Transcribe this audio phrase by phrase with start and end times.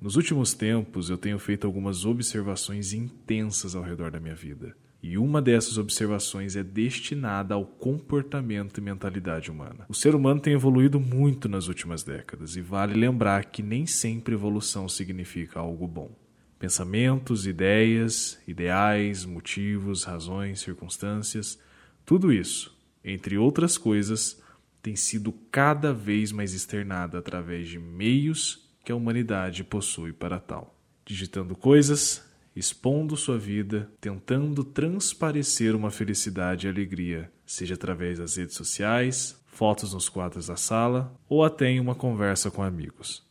[0.00, 4.76] Nos últimos tempos, eu tenho feito algumas observações intensas ao redor da minha vida.
[5.02, 9.86] E uma dessas observações é destinada ao comportamento e mentalidade humana.
[9.88, 14.34] O ser humano tem evoluído muito nas últimas décadas e vale lembrar que nem sempre
[14.34, 16.16] evolução significa algo bom.
[16.60, 21.58] Pensamentos, ideias, ideais, motivos, razões, circunstâncias,
[22.06, 24.40] tudo isso, entre outras coisas,
[24.80, 30.74] tem sido cada vez mais externado através de meios que a humanidade possui para tal.
[31.04, 32.24] Digitando coisas,
[32.56, 39.92] expondo sua vida, tentando transparecer uma felicidade e alegria, seja através das redes sociais, fotos
[39.92, 43.22] nos quadros da sala ou até em uma conversa com amigos.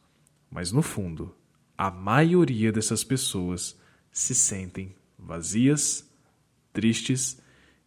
[0.47, 1.35] Mas no fundo,
[1.75, 3.75] a maioria dessas pessoas
[4.11, 6.07] se sentem vazias,
[6.71, 7.41] tristes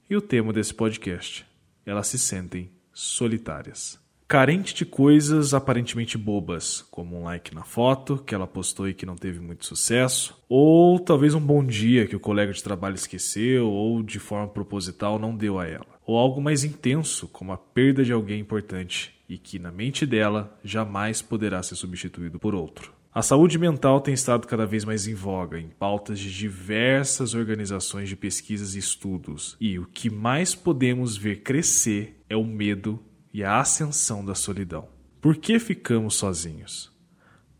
[0.09, 1.47] e o tema desse podcast,
[1.87, 4.00] elas se sentem solitárias
[4.31, 9.05] carente de coisas aparentemente bobas, como um like na foto que ela postou e que
[9.05, 13.69] não teve muito sucesso, ou talvez um bom dia que o colega de trabalho esqueceu
[13.69, 18.05] ou de forma proposital não deu a ela, ou algo mais intenso, como a perda
[18.05, 22.93] de alguém importante e que na mente dela jamais poderá ser substituído por outro.
[23.13, 28.09] A saúde mental tem estado cada vez mais em voga em pautas de diversas organizações
[28.09, 33.45] de pesquisas e estudos, e o que mais podemos ver crescer é o medo e
[33.45, 34.89] a ascensão da solidão.
[35.21, 36.91] Por que ficamos sozinhos?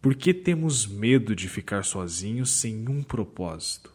[0.01, 3.93] Por que temos medo de ficar sozinhos sem um propósito?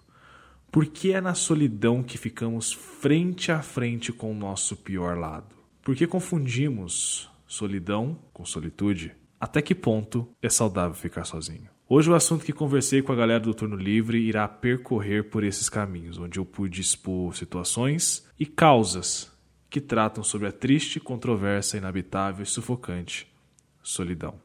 [0.72, 5.56] Por que é na solidão que ficamos frente a frente com o nosso pior lado?
[5.82, 9.14] Por que confundimos solidão com solitude?
[9.40, 11.70] Até que ponto é saudável ficar sozinho?
[11.88, 15.70] Hoje o assunto que conversei com a galera do Turno Livre irá percorrer por esses
[15.70, 19.32] caminhos, onde eu pude expor situações e causas
[19.76, 23.28] que tratam sobre a triste, controversa, inabitável e sufocante
[23.84, 24.36] solidão.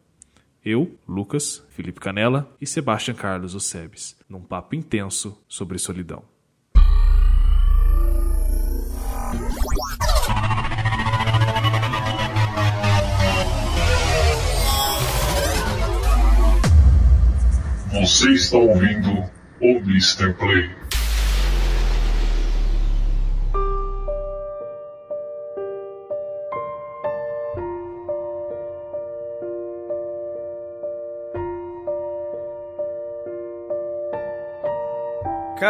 [0.64, 6.24] Eu, Lucas, Felipe Canella e Sebastian Carlos Ocebes, num papo intenso sobre solidão.
[17.92, 20.34] Você está ouvindo o Mr.
[20.34, 20.79] Play.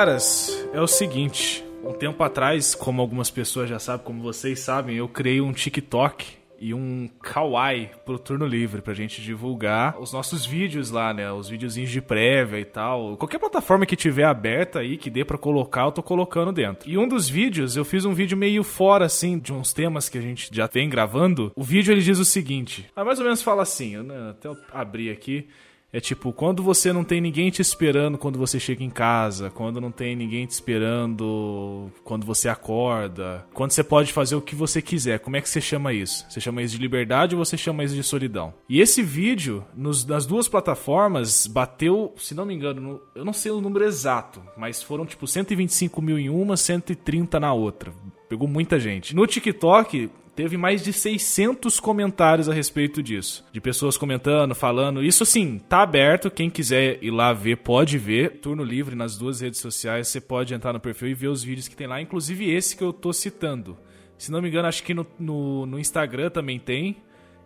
[0.01, 1.63] Caras, é o seguinte.
[1.85, 6.27] Um tempo atrás, como algumas pessoas já sabem, como vocês sabem, eu criei um TikTok
[6.59, 11.31] e um Kawaii pro turno livre pra gente divulgar os nossos vídeos lá, né?
[11.31, 13.19] Os videozinhos de prévia e tal.
[13.19, 16.89] Qualquer plataforma que tiver aberta aí, que dê para colocar, eu tô colocando dentro.
[16.89, 20.17] E um dos vídeos, eu fiz um vídeo meio fora, assim, de uns temas que
[20.17, 21.53] a gente já vem gravando.
[21.55, 24.57] O vídeo ele diz o seguinte: ah, mais ou menos fala assim, né, até eu
[24.73, 25.47] abrir aqui.
[25.93, 29.81] É tipo, quando você não tem ninguém te esperando quando você chega em casa, quando
[29.81, 34.81] não tem ninguém te esperando quando você acorda, quando você pode fazer o que você
[34.81, 36.25] quiser, como é que você chama isso?
[36.29, 38.55] Você chama isso de liberdade ou você chama isso de solidão?
[38.69, 43.33] E esse vídeo, nos, nas duas plataformas, bateu, se não me engano, no, eu não
[43.33, 47.93] sei o número exato, mas foram tipo 125 mil em uma, 130 na outra.
[48.29, 49.13] Pegou muita gente.
[49.13, 53.45] No TikTok, teve mais de 600 comentários a respeito disso.
[53.53, 55.03] De pessoas comentando, falando.
[55.03, 56.31] Isso assim, tá aberto.
[56.31, 58.39] Quem quiser ir lá ver, pode ver.
[58.41, 60.09] Turno livre nas duas redes sociais.
[60.09, 62.85] Você pode entrar no perfil e ver os vídeos que tem lá, inclusive esse que
[62.85, 63.77] eu tô citando.
[64.17, 66.97] Se não me engano, acho que no, no, no Instagram também tem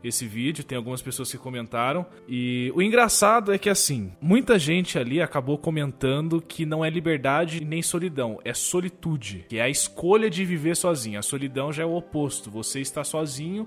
[0.04, 2.06] esse vídeo, tem algumas pessoas que comentaram.
[2.28, 7.64] E o engraçado é que, assim, muita gente ali acabou comentando que não é liberdade
[7.64, 11.18] nem solidão, é solitude, que é a escolha de viver sozinho.
[11.18, 13.66] A solidão já é o oposto, você está sozinho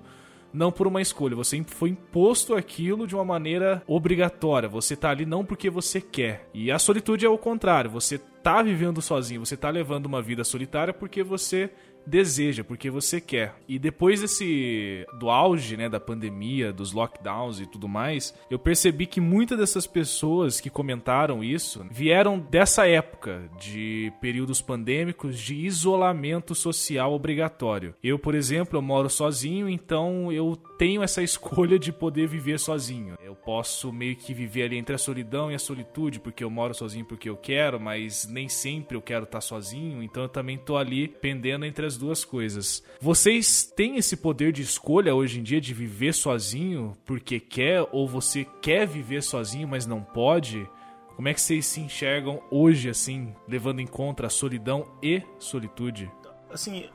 [0.53, 4.69] não por uma escolha, você foi imposto aquilo de uma maneira obrigatória.
[4.69, 6.49] Você está ali não porque você quer.
[6.53, 10.43] E a solitude é o contrário, você está vivendo sozinho, você está levando uma vida
[10.43, 11.69] solitária porque você
[12.07, 13.55] deseja, porque você quer.
[13.67, 19.05] E depois desse do auge, né, da pandemia, dos lockdowns e tudo mais, eu percebi
[19.05, 26.55] que muitas dessas pessoas que comentaram isso vieram dessa época de períodos pandêmicos de isolamento
[26.55, 27.93] social obrigatório.
[28.01, 33.15] Eu, por exemplo, eu moro sozinho, então eu tenho essa escolha de poder viver sozinho.
[33.21, 36.73] Eu posso meio que viver ali entre a solidão e a solitude, porque eu moro
[36.73, 40.77] sozinho porque eu quero, mas nem sempre eu quero estar sozinho, então eu também tô
[40.77, 42.83] ali pendendo entre as duas coisas.
[43.01, 48.07] Vocês têm esse poder de escolha hoje em dia de viver sozinho porque quer ou
[48.07, 50.69] você quer viver sozinho, mas não pode?
[51.15, 56.11] Como é que vocês se enxergam hoje assim, levando em conta a solidão e solitude?
[56.51, 56.89] Assim,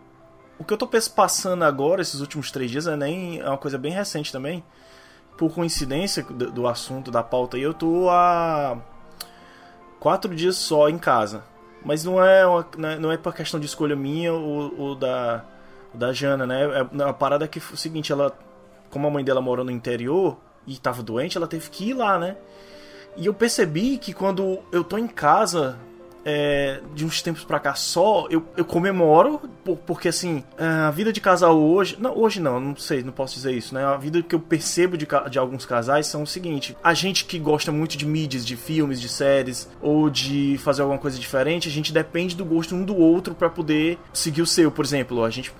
[0.58, 3.76] o que eu tô passando agora, esses últimos três dias, é nem é uma coisa
[3.76, 4.62] bem recente também.
[5.36, 8.80] Por coincidência do, do assunto, da pauta aí, eu tô há
[9.98, 11.42] quatro dias só em casa.
[11.84, 12.66] Mas não é, uma,
[12.98, 15.44] não é, por questão de escolha minha ou, ou da,
[15.92, 16.62] da Jana, né?
[16.64, 18.36] É, a parada é que foi o seguinte, ela.
[18.90, 20.36] Como a mãe dela mora no interior
[20.66, 22.36] e tava doente, ela teve que ir lá, né?
[23.16, 25.78] E eu percebi que quando eu tô em casa,
[26.24, 30.90] é, de uns tempos pra cá só, eu, eu comemoro, por, porque assim, é, a
[30.90, 31.96] vida de casal hoje.
[31.98, 33.84] Não, hoje não, não sei, não posso dizer isso, né?
[33.84, 37.38] A vida que eu percebo de, de alguns casais são o seguinte: a gente que
[37.38, 41.72] gosta muito de mídias, de filmes, de séries, ou de fazer alguma coisa diferente, a
[41.72, 44.70] gente depende do gosto um do outro para poder seguir o seu.
[44.70, 45.52] Por exemplo, a gente.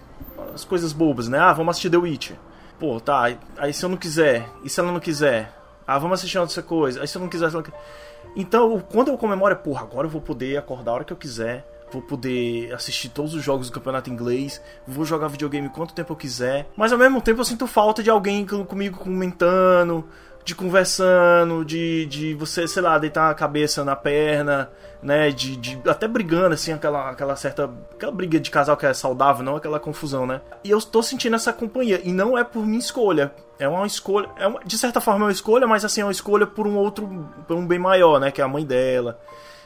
[0.55, 1.39] As coisas bobas, né?
[1.39, 2.37] Ah, vamos assistir The Witcher.
[2.79, 5.57] Pô, tá, aí se eu não quiser, e se ela não quiser?
[5.87, 7.01] Ah, vamos assistir outra coisa.
[7.01, 8.12] Aí se eu não quiser, se ela não quiser.
[8.35, 11.17] Então, quando eu comemoro é, porra, agora eu vou poder acordar a hora que eu
[11.17, 16.13] quiser, vou poder assistir todos os jogos do campeonato inglês, vou jogar videogame quanto tempo
[16.13, 16.69] eu quiser.
[16.77, 20.05] Mas ao mesmo tempo eu sinto falta de alguém comigo comentando,
[20.45, 24.71] de conversando, de, de você, sei lá, deitar a cabeça na perna,
[25.03, 25.31] né?
[25.31, 27.71] De, de até brigando, assim, aquela, aquela certa.
[27.93, 30.41] Aquela briga de casal que é saudável, não aquela confusão, né?
[30.65, 32.01] E eu tô sentindo essa companhia.
[32.05, 33.33] E não é por minha escolha.
[33.59, 34.29] É uma escolha.
[34.37, 36.77] É uma, de certa forma é uma escolha, mas assim, é uma escolha por um
[36.77, 37.07] outro.
[37.47, 38.31] por um bem maior, né?
[38.31, 39.21] Que é a mãe dela.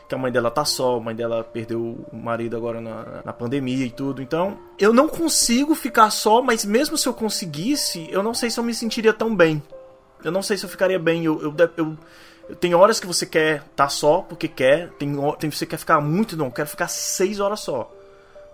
[0.09, 3.33] Que a mãe dela tá só, a mãe dela perdeu o marido agora na, na
[3.33, 4.23] pandemia e tudo.
[4.23, 8.61] Então, eu não consigo ficar só, mas mesmo se eu conseguisse, eu não sei se
[8.61, 9.61] eu me sentiria tão bem.
[10.25, 11.25] Eu não sei se eu ficaria bem.
[11.25, 11.97] Eu, eu, eu,
[12.49, 15.79] eu tem horas que você quer estar tá só porque quer, tem, tem você quer
[15.79, 17.91] ficar muito, não, quero ficar seis horas só.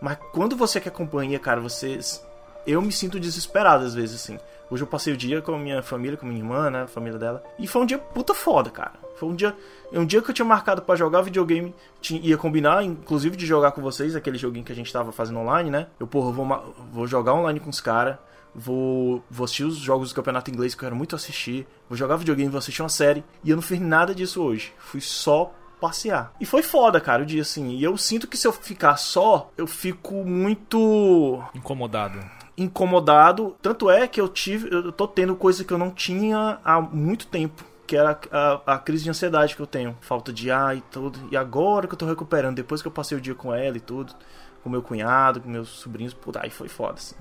[0.00, 2.24] Mas quando você quer companhia, cara, vocês.
[2.66, 4.38] Eu me sinto desesperado às vezes, assim.
[4.70, 6.82] Hoje eu passei o dia com a minha família, com a minha irmã, né?
[6.82, 7.42] A família dela.
[7.58, 8.92] E foi um dia puta foda, cara.
[9.16, 9.54] Foi um dia.
[9.92, 11.74] Um dia que eu tinha marcado para jogar videogame.
[12.00, 15.40] Tinha, ia combinar, inclusive, de jogar com vocês, aquele joguinho que a gente tava fazendo
[15.40, 15.88] online, né?
[16.00, 18.16] Eu, porra, vou, vou jogar online com os caras
[18.54, 22.16] vou, vou assistir os jogos do campeonato inglês que eu quero muito assistir, vou jogar
[22.16, 24.72] videogame, vou assistir uma série, e eu não fiz nada disso hoje.
[24.78, 25.52] Fui só
[25.82, 26.32] passear.
[26.40, 27.70] E foi foda, cara, o dia assim.
[27.70, 31.42] E eu sinto que se eu ficar só, eu fico muito.
[31.52, 32.20] Incomodado.
[32.56, 33.56] Incomodado.
[33.60, 34.72] Tanto é que eu tive.
[34.72, 37.64] Eu tô tendo coisa que eu não tinha há muito tempo.
[37.84, 39.98] Que era a, a, a crise de ansiedade que eu tenho.
[40.00, 41.18] Falta de ar e tudo.
[41.32, 43.80] E agora que eu tô recuperando, depois que eu passei o dia com ela e
[43.80, 44.14] tudo,
[44.62, 47.16] com meu cunhado, com meus sobrinhos, puta, aí foi foda, assim.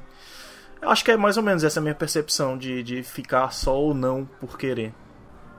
[0.81, 3.93] Eu acho que é mais ou menos essa minha percepção de, de ficar só ou
[3.93, 4.93] não por querer.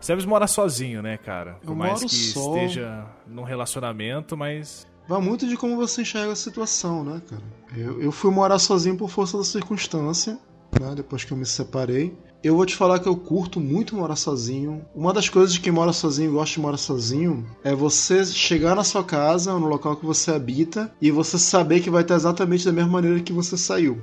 [0.00, 1.54] Sebes mora sozinho, né, cara?
[1.62, 2.56] Por eu mais que só...
[2.56, 4.84] esteja num relacionamento, mas.
[5.06, 7.42] Vai muito de como você enxerga a situação, né, cara?
[7.76, 10.38] Eu, eu fui morar sozinho por força da circunstância,
[10.80, 10.92] né?
[10.96, 12.16] Depois que eu me separei.
[12.42, 14.84] Eu vou te falar que eu curto muito morar sozinho.
[14.92, 18.74] Uma das coisas de quem mora sozinho e gosta de morar sozinho é você chegar
[18.74, 22.64] na sua casa, no local que você habita, e você saber que vai estar exatamente
[22.64, 24.00] da mesma maneira que você saiu.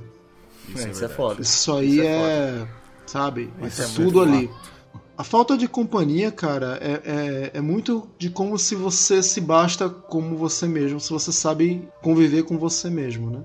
[0.74, 1.42] Isso, é, isso é, foda.
[1.42, 2.68] Isso aí isso é, é
[3.06, 4.50] sabe, isso é tudo ali.
[5.20, 9.86] A falta de companhia, cara, é, é, é, muito de como se você se basta
[9.90, 13.42] como você mesmo, se você sabe conviver com você mesmo, né?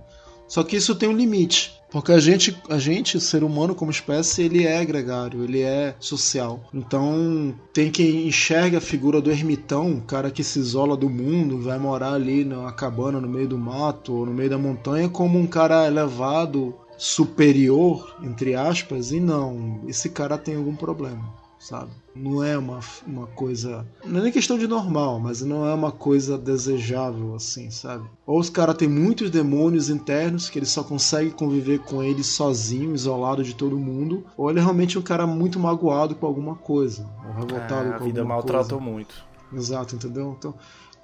[0.47, 4.43] Só que isso tem um limite, porque a gente, a gente, ser humano como espécie,
[4.43, 6.63] ele é gregário, ele é social.
[6.73, 11.61] Então, tem quem enxerga a figura do ermitão, um cara que se isola do mundo,
[11.61, 15.37] vai morar ali numa cabana no meio do mato ou no meio da montanha, como
[15.37, 21.23] um cara elevado, superior, entre aspas, e não, esse cara tem algum problema,
[21.59, 21.91] sabe?
[22.15, 23.85] Não é uma, uma coisa.
[24.05, 28.07] Não é nem questão de normal, mas não é uma coisa desejável, assim, sabe?
[28.25, 32.95] Ou os caras têm muitos demônios internos que ele só consegue conviver com eles sozinho,
[32.95, 37.05] isolado de todo mundo, ou ele é realmente um cara muito magoado com alguma coisa,
[37.27, 39.13] ou revoltado é, com a vida maltratou muito.
[39.53, 40.35] Exato, entendeu?
[40.37, 40.53] Então,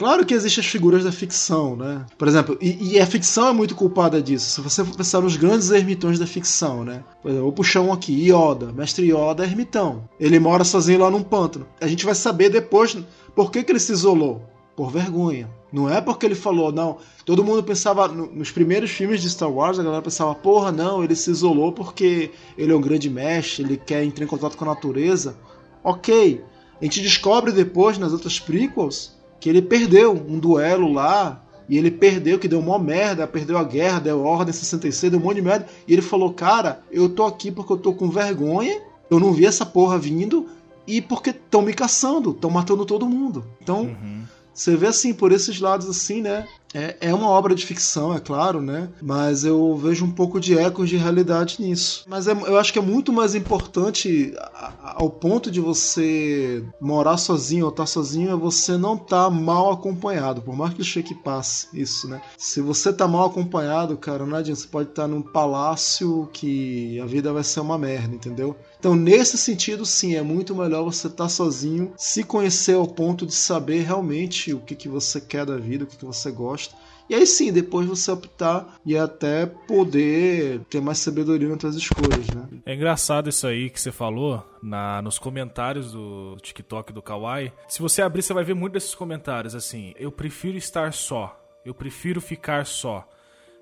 [0.01, 2.03] Claro que existem as figuras da ficção, né?
[2.17, 4.49] Por exemplo, e, e, a ficção é muito culpada disso.
[4.49, 7.03] Se você for pensar nos grandes ermitões da ficção, né?
[7.21, 8.71] Por exemplo, vou puxar um aqui, Yoda.
[8.73, 10.09] Mestre Yoda é ermitão.
[10.19, 11.67] Ele mora sozinho lá num pântano.
[11.79, 12.97] A gente vai saber depois
[13.35, 14.41] por que, que ele se isolou.
[14.75, 15.47] Por vergonha.
[15.71, 16.97] Não é porque ele falou, não.
[17.23, 21.15] Todo mundo pensava, nos primeiros filmes de Star Wars, a galera pensava, porra, não, ele
[21.15, 24.69] se isolou porque ele é um grande mestre, ele quer entrar em contato com a
[24.69, 25.37] natureza.
[25.83, 26.43] Ok.
[26.81, 31.89] A gente descobre depois, nas outras prequels, que ele perdeu um duelo lá, e ele
[31.89, 35.37] perdeu, que deu uma merda, perdeu a guerra, deu a Ordem 66, deu um monte
[35.37, 38.79] de merda, e ele falou, cara, eu tô aqui porque eu tô com vergonha,
[39.09, 40.47] eu não vi essa porra vindo,
[40.85, 43.43] e porque estão me caçando, estão matando todo mundo.
[43.61, 44.23] Então, uhum.
[44.53, 46.45] você vê assim, por esses lados assim, né?
[46.73, 48.89] É, é uma obra de ficção, é claro, né?
[49.01, 52.05] Mas eu vejo um pouco de ecos de realidade nisso.
[52.07, 54.33] Mas é, eu acho que é muito mais importante,
[54.81, 59.29] ao ponto de você morar sozinho ou estar tá sozinho, é você não estar tá
[59.29, 62.21] mal acompanhado, por mais que o que passe isso, né?
[62.37, 64.61] Se você tá mal acompanhado, cara, não adianta.
[64.61, 68.55] Você pode estar tá num palácio que a vida vai ser uma merda, entendeu?
[68.81, 73.27] Então, nesse sentido, sim, é muito melhor você estar tá sozinho, se conhecer ao ponto
[73.27, 76.75] de saber realmente o que, que você quer da vida, o que, que você gosta.
[77.07, 82.27] E aí sim, depois você optar e até poder ter mais sabedoria nas suas escolhas,
[82.29, 82.47] né?
[82.65, 87.53] É engraçado isso aí que você falou na, nos comentários do TikTok do Kawaii.
[87.67, 91.75] Se você abrir, você vai ver muito desses comentários assim: eu prefiro estar só, eu
[91.75, 93.07] prefiro ficar só.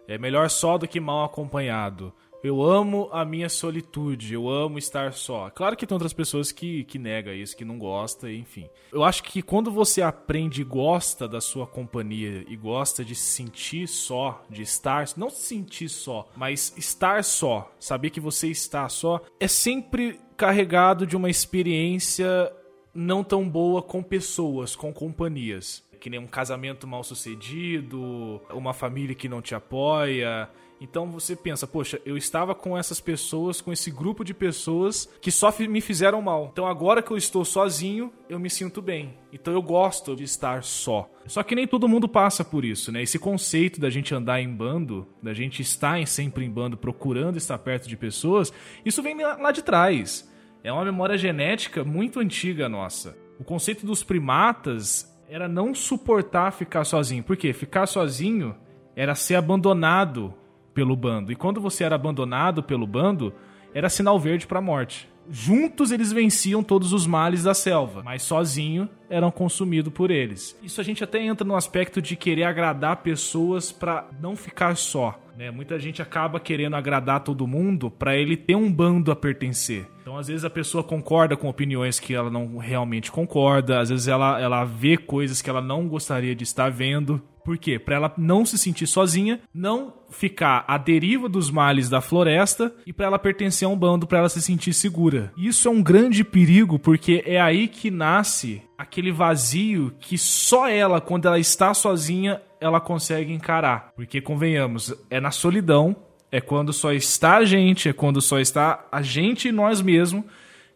[0.08, 2.14] É melhor só do que mal acompanhado.
[2.42, 5.50] Eu amo a minha solitude, eu amo estar só.
[5.50, 8.70] Claro que tem outras pessoas que, que negam isso, que não gostam, enfim.
[8.94, 13.34] Eu acho que quando você aprende e gosta da sua companhia e gosta de se
[13.34, 18.88] sentir só, de estar, não se sentir só, mas estar só, saber que você está
[18.88, 22.54] só, é sempre carregado de uma experiência
[22.94, 25.84] não tão boa com pessoas, com companhias.
[26.00, 30.50] Que nem um casamento mal sucedido, uma família que não te apoia
[30.82, 35.30] então você pensa, poxa, eu estava com essas pessoas, com esse grupo de pessoas que
[35.30, 36.50] só me fizeram mal.
[36.52, 39.18] Então agora que eu estou sozinho, eu me sinto bem.
[39.34, 41.10] Então eu gosto de estar só.
[41.26, 43.04] Só que nem todo mundo passa por isso, né?
[43.04, 47.58] Esse conceito da gente andar em bando, da gente estar sempre em bando procurando estar
[47.58, 48.54] perto de pessoas,
[48.86, 50.30] isso vem lá de trás.
[50.64, 53.18] É uma memória genética muito antiga nossa.
[53.38, 57.24] O conceito dos primatas era não suportar ficar sozinho.
[57.24, 57.54] Por quê?
[57.54, 58.56] Ficar sozinho
[58.96, 60.34] era ser abandonado
[60.80, 61.30] pelo bando.
[61.30, 63.34] E quando você era abandonado pelo bando,
[63.74, 65.10] era sinal verde para a morte.
[65.30, 70.58] Juntos eles venciam todos os males da selva, mas sozinho eram consumidos por eles.
[70.64, 75.20] Isso a gente até entra no aspecto de querer agradar pessoas para não ficar só.
[75.40, 75.50] Né?
[75.50, 79.88] Muita gente acaba querendo agradar todo mundo para ele ter um bando a pertencer.
[80.02, 84.10] Então, às vezes, a pessoa concorda com opiniões que ela não realmente concorda, às vezes,
[84.10, 87.22] ela, ela vê coisas que ela não gostaria de estar vendo.
[87.46, 87.80] Por quê?
[87.80, 92.92] Para ela não se sentir sozinha, não ficar à deriva dos males da floresta e
[92.92, 95.32] para ela pertencer a um bando, para ela se sentir segura.
[95.38, 101.00] Isso é um grande perigo porque é aí que nasce aquele vazio que só ela,
[101.00, 103.92] quando ela está sozinha, ela consegue encarar.
[103.96, 105.96] Porque convenhamos, é na solidão,
[106.32, 110.24] é quando só está a gente, é quando só está a gente e nós mesmos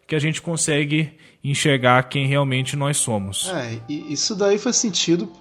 [0.07, 3.49] que a gente consegue enxergar quem realmente nós somos.
[3.49, 5.31] É, e isso daí faz sentido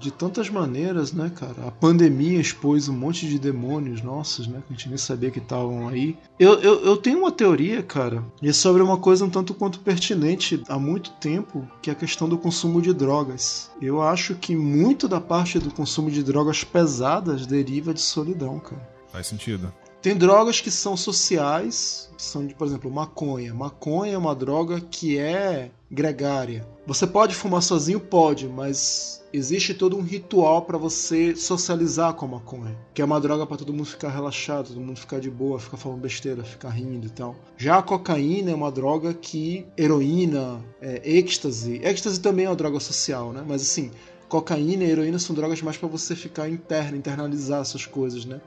[0.00, 1.68] de tantas maneiras, né, cara?
[1.68, 4.62] A pandemia expôs um monte de demônios nossos, né?
[4.66, 6.16] Que a gente nem sabia que estavam aí.
[6.38, 9.80] Eu, eu, eu tenho uma teoria, cara, e é sobre uma coisa um tanto quanto
[9.80, 13.70] pertinente há muito tempo, que é a questão do consumo de drogas.
[13.80, 18.80] Eu acho que muito da parte do consumo de drogas pesadas deriva de solidão, cara.
[19.12, 19.70] Faz sentido.
[20.02, 23.52] Tem drogas que são sociais, que são, por exemplo, maconha.
[23.52, 26.66] Maconha é uma droga que é gregária.
[26.86, 28.00] Você pode fumar sozinho?
[28.00, 33.20] Pode, mas existe todo um ritual para você socializar com a maconha, que é uma
[33.20, 36.70] droga para todo mundo ficar relaxado, todo mundo ficar de boa, ficar falando besteira, ficar
[36.70, 37.36] rindo e tal.
[37.58, 42.80] Já a cocaína é uma droga que heroína, é, êxtase, êxtase também é uma droga
[42.80, 43.44] social, né?
[43.46, 43.90] Mas assim,
[44.30, 48.40] cocaína e heroína são drogas mais para você ficar interno, internalizar essas coisas, né?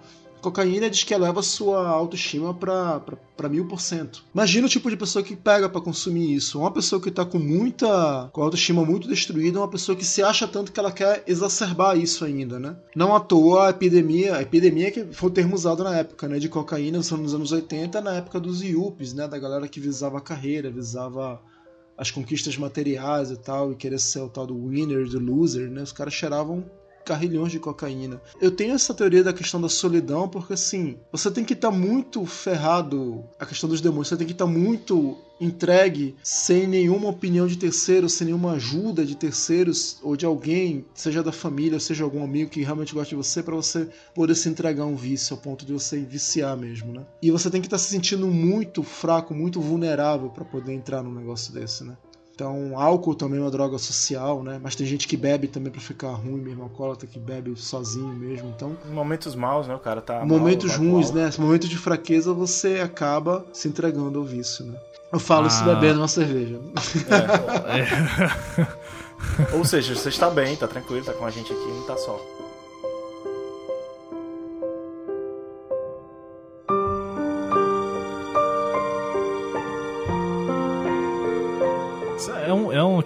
[0.43, 4.25] Cocaína diz que eleva sua autoestima para mil por cento.
[4.33, 6.59] Imagina o tipo de pessoa que pega para consumir isso.
[6.59, 8.29] Uma pessoa que está com muita.
[8.33, 11.97] com a autoestima muito destruída, uma pessoa que se acha tanto que ela quer exacerbar
[11.97, 12.75] isso ainda, né?
[12.93, 16.37] Não à toa a epidemia, a epidemia que foi o termo usado na época, né?
[16.39, 19.27] De cocaína nos anos 80, na época dos IUPs, né?
[19.29, 21.41] Da galera que visava a carreira, visava
[21.97, 25.83] as conquistas materiais e tal, e querer ser o tal do winner, do loser, né?
[25.83, 26.65] Os caras cheiravam
[27.03, 28.21] carrilhões de cocaína.
[28.41, 31.77] Eu tenho essa teoria da questão da solidão, porque assim, você tem que estar tá
[31.77, 37.09] muito ferrado, a questão dos demônios, você tem que estar tá muito entregue sem nenhuma
[37.09, 42.03] opinião de terceiros, sem nenhuma ajuda de terceiros ou de alguém, seja da família, seja
[42.03, 45.35] algum amigo que realmente gosta de você, para você poder se entregar a um vício,
[45.35, 47.05] ao ponto de você viciar mesmo, né?
[47.21, 51.03] E você tem que estar tá se sentindo muito fraco, muito vulnerável para poder entrar
[51.03, 51.97] num negócio desse, né?
[52.35, 54.59] Então, álcool também é uma droga social, né?
[54.61, 58.49] Mas tem gente que bebe também para ficar ruim mesmo, alcoólatra que bebe sozinho mesmo.
[58.55, 59.75] Então, momentos maus, né?
[59.75, 60.25] O cara tá.
[60.25, 61.29] Momentos mal, ruins, né?
[61.37, 64.79] Momentos de fraqueza você acaba se entregando ao vício, né?
[65.11, 65.47] Eu falo ah.
[65.47, 66.59] isso bebendo uma cerveja.
[67.69, 68.61] É.
[68.61, 68.67] é.
[69.55, 72.19] Ou seja, você está bem, tá tranquilo, tá com a gente aqui, não tá só.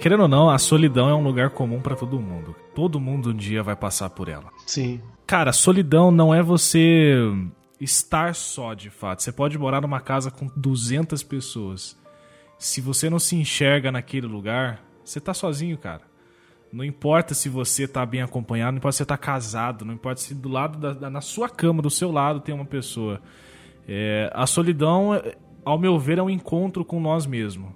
[0.08, 2.56] Querendo ou não, a solidão é um lugar comum para todo mundo.
[2.74, 4.46] Todo mundo um dia vai passar por ela.
[4.66, 5.02] Sim.
[5.26, 7.18] Cara, solidão não é você
[7.82, 9.22] estar só de fato.
[9.22, 12.00] Você pode morar numa casa com 200 pessoas.
[12.58, 16.04] Se você não se enxerga naquele lugar, você tá sozinho, cara.
[16.72, 20.22] Não importa se você tá bem acompanhado, não importa se você tá casado, não importa
[20.22, 23.22] se do lado da, da na sua cama, do seu lado, tem uma pessoa.
[23.86, 25.22] É, a solidão
[25.66, 27.74] ao meu ver, é um encontro com nós mesmos.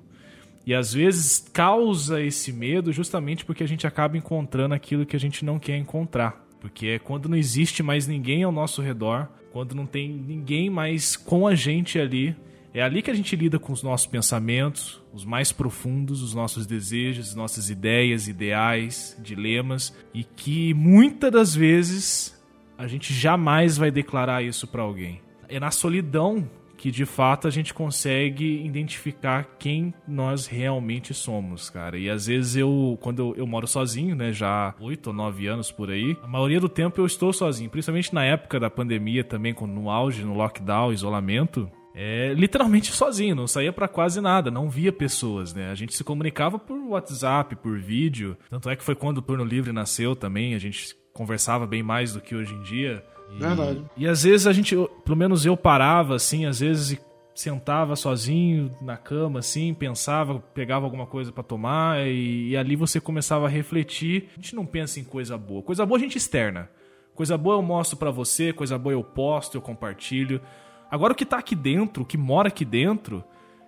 [0.66, 5.20] E às vezes causa esse medo justamente porque a gente acaba encontrando aquilo que a
[5.20, 6.46] gente não quer encontrar.
[6.60, 11.16] Porque é quando não existe mais ninguém ao nosso redor, quando não tem ninguém mais
[11.16, 12.36] com a gente ali,
[12.74, 16.66] é ali que a gente lida com os nossos pensamentos, os mais profundos, os nossos
[16.66, 22.42] desejos, nossas ideias, ideais, dilemas, e que muitas das vezes
[22.78, 25.20] a gente jamais vai declarar isso para alguém.
[25.50, 26.50] É na solidão
[26.82, 31.96] que de fato a gente consegue identificar quem nós realmente somos, cara.
[31.96, 35.72] E às vezes eu, quando eu, eu moro sozinho, né, já oito ou nove anos
[35.72, 39.56] por aí, a maioria do tempo eu estou sozinho, principalmente na época da pandemia também,
[39.62, 41.70] no auge, no lockdown, isolamento.
[41.94, 45.70] É, literalmente sozinho, não saía para quase nada, não via pessoas, né?
[45.70, 48.36] A gente se comunicava por WhatsApp, por vídeo.
[48.50, 52.14] Tanto é que foi quando o Turno Livre nasceu também, a gente conversava bem mais
[52.14, 53.04] do que hoje em dia.
[53.36, 53.84] E, Verdade.
[53.96, 57.00] E às vezes a gente, pelo menos eu parava assim, às vezes
[57.34, 63.00] sentava sozinho na cama assim, pensava, pegava alguma coisa para tomar e, e, ali você
[63.00, 64.30] começava a refletir.
[64.34, 65.64] A gente não pensa em coisa boa.
[65.64, 66.70] Coisa boa a gente externa.
[67.16, 70.42] Coisa boa eu mostro para você, coisa boa eu posto, eu compartilho.
[70.90, 73.24] Agora o que tá aqui dentro, o que mora aqui dentro,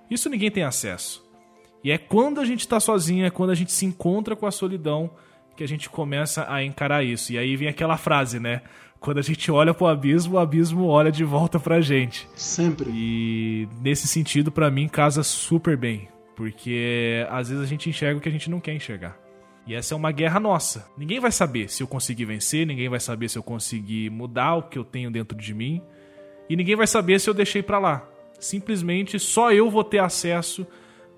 [0.10, 1.24] isso ninguém tem acesso.
[1.84, 4.51] E é quando a gente tá sozinho, é quando a gente se encontra com a
[4.51, 5.12] solidão
[5.55, 7.33] que a gente começa a encarar isso.
[7.33, 8.62] E aí vem aquela frase, né?
[9.03, 12.25] quando a gente olha pro abismo, o abismo olha de volta pra gente.
[12.38, 12.89] Sempre.
[12.89, 16.07] E nesse sentido, para mim, casa super bem.
[16.38, 19.19] Porque às vezes a gente enxerga o que a gente não quer enxergar.
[19.67, 20.88] E essa é uma guerra nossa.
[20.98, 24.63] Ninguém vai saber se eu conseguir vencer, ninguém vai saber se eu conseguir mudar o
[24.63, 25.81] que eu tenho dentro de mim.
[26.50, 28.07] E ninguém vai saber se eu deixei para lá.
[28.39, 30.65] Simplesmente só eu vou ter acesso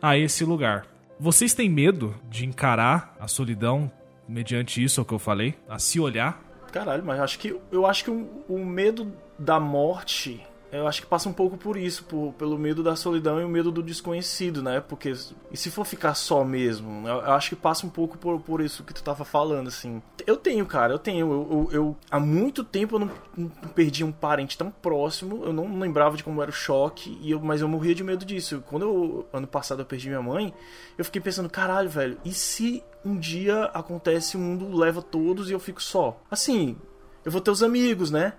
[0.02, 0.88] a esse lugar.
[1.20, 3.92] Vocês têm medo de encarar a solidão
[4.28, 5.56] mediante isso o que eu falei?
[5.68, 6.42] A se olhar?
[6.72, 11.08] Caralho, mas acho que eu acho que o, o medo da morte eu acho que
[11.08, 14.62] passa um pouco por isso, por, pelo medo da solidão e o medo do desconhecido,
[14.62, 14.82] né?
[14.82, 15.14] Porque.
[15.52, 17.08] E se for ficar só mesmo?
[17.08, 20.02] Eu, eu acho que passa um pouco por, por isso que tu tava falando, assim.
[20.26, 21.32] Eu tenho, cara, eu tenho.
[21.32, 25.54] Eu, eu, eu há muito tempo eu não, não, perdi um parente tão próximo, eu
[25.54, 28.64] não lembrava de como era o choque, e eu, mas eu morria de medo disso.
[28.68, 30.54] Quando eu, ano passado eu perdi minha mãe,
[30.98, 35.54] eu fiquei pensando, caralho, velho, e se um dia acontece, o mundo leva todos e
[35.54, 36.20] eu fico só?
[36.30, 36.76] Assim,
[37.24, 38.34] eu vou ter os amigos, né?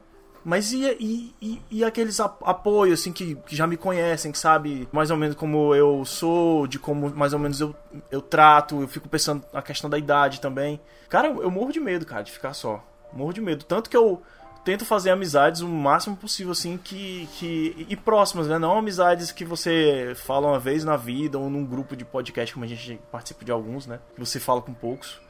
[0.45, 4.89] Mas e, e, e, e aqueles apoios, assim, que, que, já me conhecem, que sabe
[4.93, 7.75] mais ou menos como eu sou, de como mais ou menos eu,
[8.13, 10.81] eu trato, eu fico pensando na questão da idade também.
[11.09, 12.85] Cara, eu morro de medo, cara, de ficar só.
[13.13, 13.65] Morro de medo.
[13.65, 14.23] Tanto que eu
[14.67, 17.29] tento fazer amizades o máximo possível, assim, que.
[17.39, 18.59] que e próximas, né?
[18.59, 22.65] Não amizades que você fala uma vez na vida ou num grupo de podcast, como
[22.65, 24.01] a gente participa de alguns, né?
[24.13, 25.21] Que você fala com poucos.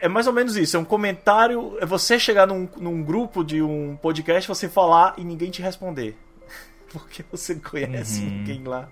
[0.00, 3.60] É mais ou menos isso, é um comentário, é você chegar num, num grupo de
[3.60, 6.16] um podcast, você falar e ninguém te responder.
[6.92, 8.30] Porque você conhece uhum.
[8.30, 8.88] ninguém lá.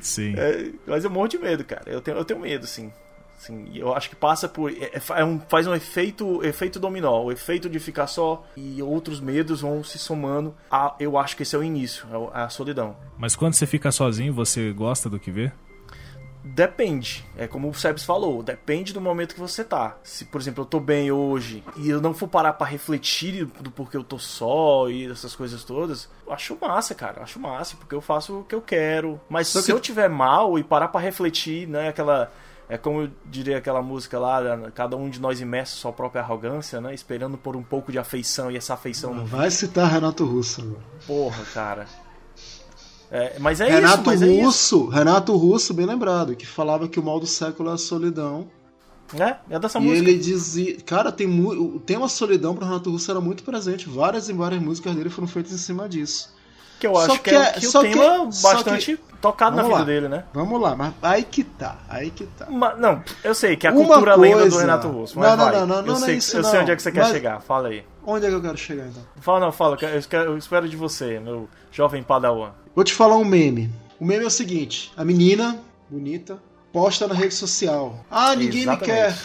[0.00, 0.34] Sim.
[0.36, 1.84] É, mas eu morro de medo, cara.
[1.86, 2.92] Eu tenho, eu tenho medo, sim.
[3.42, 4.70] Sim eu acho que passa por.
[4.70, 7.24] É, é, é um, faz um efeito, efeito dominó.
[7.24, 10.54] O efeito de ficar só e outros medos vão se somando.
[10.70, 12.96] A, eu acho que esse é o início, é a solidão.
[13.18, 15.52] Mas quando você fica sozinho, você gosta do que vê?
[16.44, 17.24] Depende.
[17.36, 19.96] É como o Sebs falou, depende do momento que você tá.
[20.02, 23.70] Se, por exemplo, eu tô bem hoje e eu não for parar para refletir do
[23.70, 27.22] porquê eu tô só e essas coisas todas, eu acho massa, cara.
[27.22, 29.20] acho massa, porque eu faço o que eu quero.
[29.30, 29.72] Mas Só se que...
[29.72, 32.32] eu tiver mal e parar para refletir, né, aquela
[32.68, 34.40] é como eu diria aquela música lá,
[34.74, 36.94] cada um de nós imerso sua própria arrogância, né?
[36.94, 40.76] Esperando por um pouco de afeição e essa afeição não Vai citar Renato Russo.
[41.06, 41.86] Porra, cara.
[43.10, 44.88] É, mas é Renato isso, mas Russo, é isso.
[44.88, 48.48] Renato Russo, bem lembrado, que falava que o mal do século é a solidão.
[49.14, 50.08] É, é dessa e música.
[50.08, 50.80] ele dizia.
[50.80, 53.88] Cara, tem o tema solidão para Renato Russo era muito presente.
[53.88, 56.32] Várias e várias músicas dele foram feitas em cima disso.
[56.82, 59.74] Que eu acho que, que, é, que o tema que, bastante que, tocado na vida
[59.76, 60.24] lá, dele, né?
[60.34, 62.46] Vamos lá, mas aí que tá, aí que tá.
[62.50, 64.36] Mas, não, eu sei que é a Uma cultura coisa...
[64.36, 66.42] lenda do Renato Russo, mas não, não, não, não, eu não, sei, é isso, eu
[66.42, 67.84] sei onde é que você quer chegar, fala aí.
[68.04, 69.00] Onde é que eu quero chegar então?
[69.20, 72.50] Fala, não, fala, eu, quero, eu espero de você, meu jovem padawan.
[72.74, 73.72] Vou te falar um meme.
[74.00, 76.42] O meme é o seguinte: a menina, bonita,
[76.72, 78.04] posta na rede social.
[78.10, 78.90] Ah, ninguém Exatamente.
[78.90, 79.16] me quer.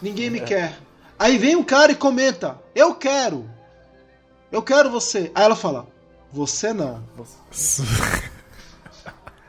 [0.00, 0.44] Ninguém me é.
[0.44, 0.78] quer.
[1.18, 3.44] Aí vem um cara e comenta: Eu quero.
[4.50, 5.30] Eu quero você.
[5.34, 5.91] Aí ela fala:
[6.32, 7.02] Você não.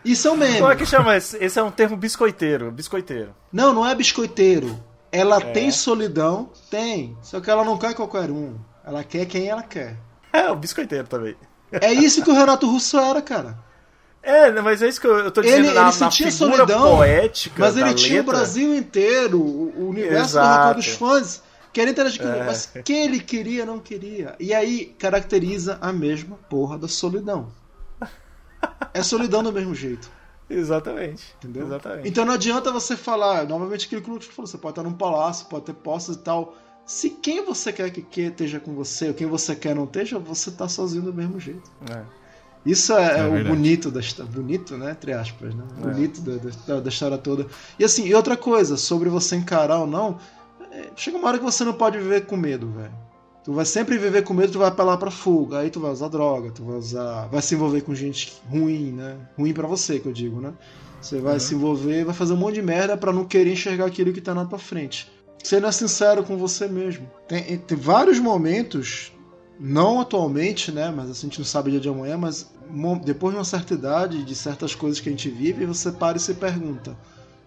[0.03, 0.59] Isso é um meme.
[0.59, 1.15] Como é que chama?
[1.15, 2.71] Esse é um termo biscoiteiro.
[2.71, 3.33] Biscoiteiro.
[3.51, 4.77] Não, não é biscoiteiro.
[5.11, 5.51] Ela é.
[5.51, 6.49] tem solidão?
[6.69, 7.17] Tem.
[7.21, 8.55] Só que ela não quer qualquer um.
[8.85, 9.97] Ela quer quem ela quer.
[10.33, 11.35] É, o biscoiteiro também.
[11.71, 13.57] É isso que o Renato Russo era, cara.
[14.21, 17.55] É, mas é isso que eu tô dizendo ele, na, ele sentia solidão, poética.
[17.59, 18.31] Mas ele tinha letra.
[18.31, 21.43] o Brasil inteiro, o universo do dos fãs,
[21.73, 22.39] querendo interagir com ele.
[22.39, 22.45] É.
[22.45, 24.35] Mas que ele queria, não queria.
[24.39, 27.51] E aí caracteriza a mesma porra da solidão.
[28.93, 30.09] é solidão do mesmo jeito.
[30.49, 31.35] Exatamente.
[31.39, 31.65] Entendeu?
[31.65, 32.07] Exatamente.
[32.07, 34.95] Então não adianta você falar, novamente aquilo que o Lucas falou, você pode estar num
[34.95, 36.55] palácio, pode ter posses e tal.
[36.85, 40.19] Se quem você quer que, que esteja com você, ou quem você quer não esteja,
[40.19, 41.71] você tá sozinho do mesmo jeito.
[41.89, 42.03] É.
[42.65, 43.55] Isso é, É é o verdade.
[43.55, 44.31] bonito da história.
[44.31, 44.91] Bonito, né?
[44.91, 45.63] Entre aspas, né?
[45.79, 46.33] Bonito da,
[46.67, 47.47] da, da história toda.
[47.79, 50.42] E assim, e outra coisa, sobre você encarar ou não, é,
[50.95, 52.93] chega uma hora que você não pode viver com medo, velho.
[53.43, 56.07] Tu vai sempre viver com medo, tu vai apelar pra fuga, aí tu vai usar
[56.07, 57.27] droga, tu vai usar.
[57.27, 59.17] Vai se envolver com gente ruim, né?
[59.37, 60.53] Ruim pra você, que eu digo, né?
[61.01, 64.13] Você vai se envolver, vai fazer um monte de merda pra não querer enxergar aquilo
[64.13, 65.11] que tá na tua frente.
[65.43, 67.11] Você não é sincero com você mesmo.
[67.27, 69.11] Tem, tem vários momentos
[69.59, 70.93] não atualmente, né?
[70.95, 72.49] Mas a gente não sabe o dia de amanhã, mas
[73.03, 76.21] depois de uma certa idade, de certas coisas que a gente vive, você para e
[76.21, 76.97] se pergunta.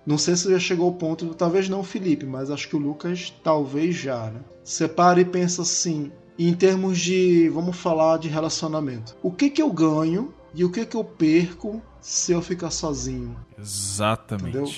[0.07, 2.79] Não sei se já chegou ao ponto, talvez não o Felipe, mas acho que o
[2.79, 4.41] Lucas talvez já, né?
[4.63, 9.17] Você para e pensa assim, em termos de, vamos falar de relacionamento.
[9.23, 13.37] O que que eu ganho e o que que eu perco se eu ficar sozinho?
[13.59, 14.57] Exatamente.
[14.57, 14.73] Entendeu?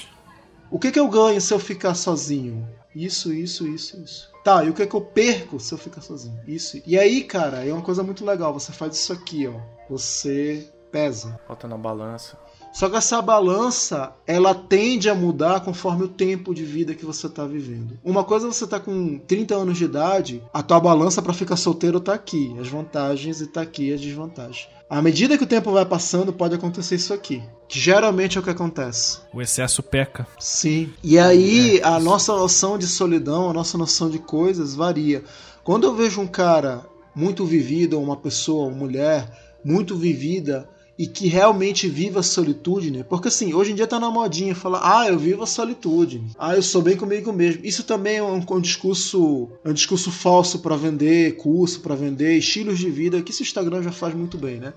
[0.71, 2.67] O que que eu ganho se eu ficar sozinho?
[2.95, 4.31] Isso, isso, isso, isso.
[4.43, 6.41] Tá, e o que que eu perco se eu ficar sozinho?
[6.47, 6.81] Isso.
[6.87, 8.53] E aí, cara, é uma coisa muito legal.
[8.55, 9.61] Você faz isso aqui, ó.
[9.91, 11.39] Você pesa.
[11.47, 12.39] Bota na balança.
[12.73, 17.29] Só que essa balança, ela tende a mudar conforme o tempo de vida que você
[17.29, 17.99] tá vivendo.
[18.05, 21.57] Uma coisa é você tá com 30 anos de idade, a tua balança para ficar
[21.57, 24.69] solteiro tá aqui, as vantagens e tá aqui as desvantagens.
[24.89, 28.45] À medida que o tempo vai passando, pode acontecer isso aqui, que geralmente é o
[28.45, 29.19] que acontece.
[29.35, 30.27] O excesso peca.
[30.39, 30.91] Sim.
[31.03, 35.23] E aí a nossa noção de solidão, a nossa noção de coisas varia.
[35.63, 39.29] Quando eu vejo um cara muito vivido, ou uma pessoa, uma mulher
[39.65, 43.05] muito vivida e que realmente vive a solitude, né?
[43.05, 46.57] Porque assim, hoje em dia tá na modinha falar, ah, eu vivo a solitude, ah,
[46.57, 47.65] eu sou bem comigo mesmo.
[47.65, 52.37] Isso também é um, um discurso, é um discurso falso para vender curso, para vender
[52.37, 54.73] estilos de vida que esse Instagram já faz muito bem, né?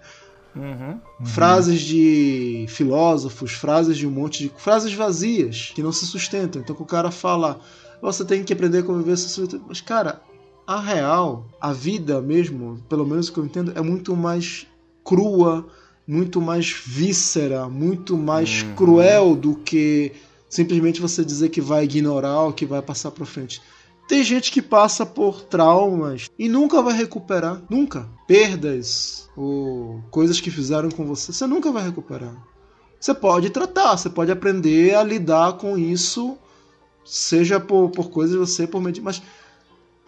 [0.53, 0.99] Uhum.
[1.23, 6.61] frases de filósofos, frases de um monte de frases vazias que não se sustentam.
[6.61, 7.61] Então que o cara fala,
[8.01, 9.63] você tem que aprender a conviver com essa solitude.
[9.65, 10.21] Mas cara,
[10.67, 14.67] a real, a vida mesmo, pelo menos o que eu entendo, é muito mais
[15.05, 15.65] crua,
[16.11, 20.11] muito mais víscera, muito mais cruel do que
[20.49, 23.61] simplesmente você dizer que vai ignorar ou que vai passar para frente.
[24.09, 28.09] Tem gente que passa por traumas e nunca vai recuperar, nunca.
[28.27, 32.35] Perdas ou coisas que fizeram com você, você nunca vai recuperar.
[32.99, 36.37] Você pode tratar, você pode aprender a lidar com isso,
[37.05, 38.99] seja por, por coisas de você, por de...
[38.99, 39.21] Mas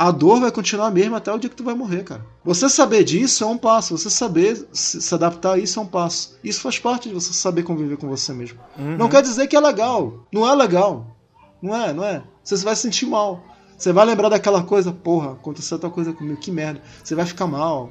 [0.04, 2.26] a dor vai continuar a mesma até o dia que tu vai morrer, cara.
[2.44, 6.38] Você saber disso é um passo, você saber se, adaptar a isso é um passo.
[6.44, 8.60] Isso faz parte de você saber conviver com você mesmo.
[8.98, 10.26] Não quer dizer que é legal.
[10.30, 11.16] Não é legal.
[11.62, 12.22] Não é, não é.
[12.44, 13.46] Você vai se sentir mal.
[13.78, 16.82] Você vai lembrar daquela coisa, porra, aconteceu tal coisa comigo, que merda.
[17.02, 17.89] Você vai ficar mal.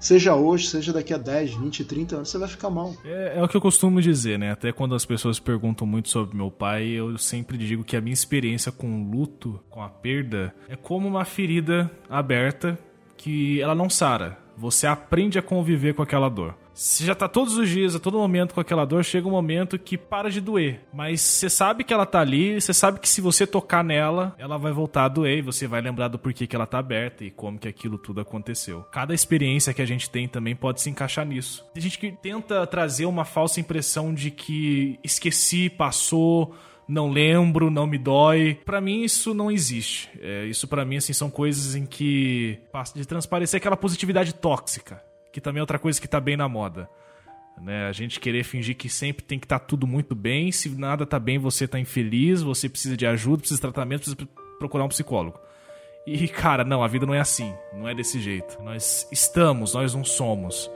[0.00, 2.94] Seja hoje, seja daqui a 10, 20, 30 anos, você vai ficar mal.
[3.04, 4.50] É, é o que eu costumo dizer, né?
[4.50, 8.14] Até quando as pessoas perguntam muito sobre meu pai, eu sempre digo que a minha
[8.14, 12.78] experiência com o luto, com a perda, é como uma ferida aberta
[13.14, 14.38] que ela não sara.
[14.56, 16.54] Você aprende a conviver com aquela dor.
[16.80, 19.78] Se já tá todos os dias, a todo momento com aquela dor, chega um momento
[19.78, 20.80] que para de doer.
[20.94, 24.56] Mas você sabe que ela tá ali, você sabe que se você tocar nela, ela
[24.56, 27.30] vai voltar a doer e você vai lembrar do porquê que ela tá aberta e
[27.30, 28.80] como que aquilo tudo aconteceu.
[28.90, 31.66] Cada experiência que a gente tem também pode se encaixar nisso.
[31.74, 36.54] Tem gente que tenta trazer uma falsa impressão de que esqueci, passou,
[36.88, 38.58] não lembro, não me dói.
[38.64, 40.08] Pra mim isso não existe.
[40.18, 45.02] É, isso pra mim assim são coisas em que passa de transparecer aquela positividade tóxica,
[45.32, 46.88] que também é outra coisa que tá bem na moda.
[47.60, 47.86] Né?
[47.86, 51.18] A gente querer fingir que sempre tem que estar tudo muito bem, se nada tá
[51.18, 55.38] bem, você tá infeliz, você precisa de ajuda, precisa de tratamento, precisa procurar um psicólogo.
[56.06, 58.60] E cara, não, a vida não é assim, não é desse jeito.
[58.62, 60.70] Nós estamos, nós não somos.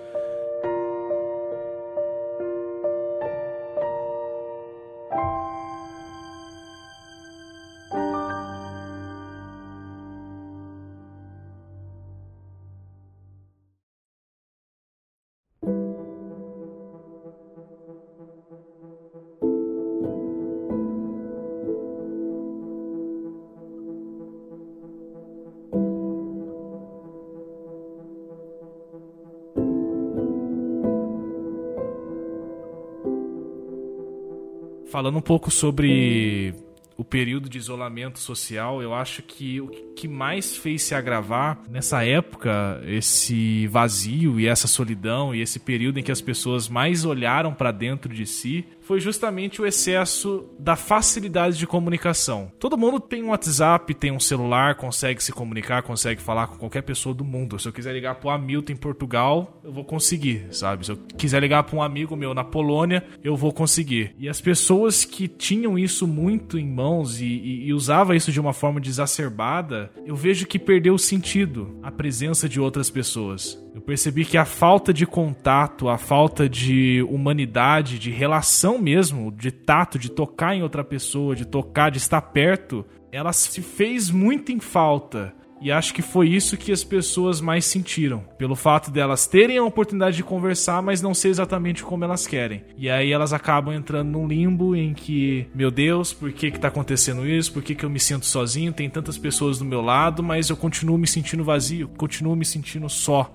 [34.95, 36.55] Falando um pouco sobre
[36.97, 42.05] o período de isolamento social, eu acho que o que mais fez se agravar nessa
[42.05, 47.53] época, esse vazio e essa solidão e esse período em que as pessoas mais olharam
[47.53, 52.53] para dentro de si, foi justamente o excesso da facilidade de comunicação.
[52.59, 56.83] Todo mundo tem um WhatsApp, tem um celular, consegue se comunicar, consegue falar com qualquer
[56.83, 57.59] pessoa do mundo.
[57.59, 60.85] Se eu quiser ligar pro Hamilton em Portugal, eu vou conseguir, sabe?
[60.85, 64.15] Se eu quiser ligar para um amigo meu na Polônia, eu vou conseguir.
[64.19, 68.41] E as pessoas que tinham isso muito em mãos e, e, e usava isso de
[68.41, 73.64] uma forma desacerbada, eu vejo que perdeu o sentido a presença de outras pessoas.
[73.87, 79.99] Percebi que a falta de contato, a falta de humanidade, de relação mesmo, de tato,
[79.99, 84.59] de tocar em outra pessoa, de tocar, de estar perto, ela se fez muito em
[84.59, 85.35] falta.
[85.65, 88.25] E acho que foi isso que as pessoas mais sentiram.
[88.37, 92.63] Pelo fato delas terem a oportunidade de conversar, mas não ser exatamente como elas querem.
[92.77, 96.69] E aí elas acabam entrando num limbo em que, meu Deus, por que que tá
[96.69, 97.51] acontecendo isso?
[97.51, 98.75] Por que que eu me sinto sozinho?
[98.75, 102.89] Tem tantas pessoas do meu lado, mas eu continuo me sentindo vazio, continuo me sentindo
[102.91, 103.33] só.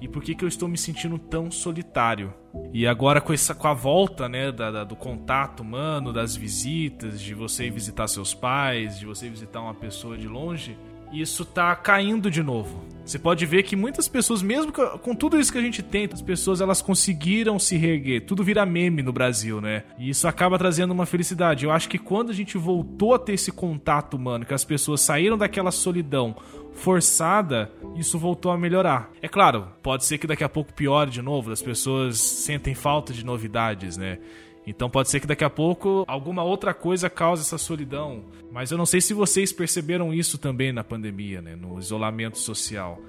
[0.00, 2.32] E por que, que eu estou me sentindo tão solitário?
[2.72, 7.20] E agora com, essa, com a volta né, da, da, do contato humano, das visitas,
[7.20, 10.76] de você visitar seus pais, de você visitar uma pessoa de longe,
[11.12, 12.84] isso tá caindo de novo.
[13.04, 16.20] Você pode ver que muitas pessoas, mesmo com tudo isso que a gente tem, as
[16.20, 18.26] pessoas elas conseguiram se reerguer.
[18.26, 19.84] Tudo vira meme no Brasil, né?
[19.98, 21.64] E isso acaba trazendo uma felicidade.
[21.64, 25.00] Eu acho que quando a gente voltou a ter esse contato humano, que as pessoas
[25.00, 26.36] saíram daquela solidão
[26.78, 29.10] forçada, isso voltou a melhorar.
[29.20, 33.12] É claro, pode ser que daqui a pouco piore de novo, as pessoas sentem falta
[33.12, 34.18] de novidades, né?
[34.66, 38.24] Então pode ser que daqui a pouco alguma outra coisa cause essa solidão.
[38.52, 41.56] Mas eu não sei se vocês perceberam isso também na pandemia, né?
[41.56, 43.00] no isolamento social.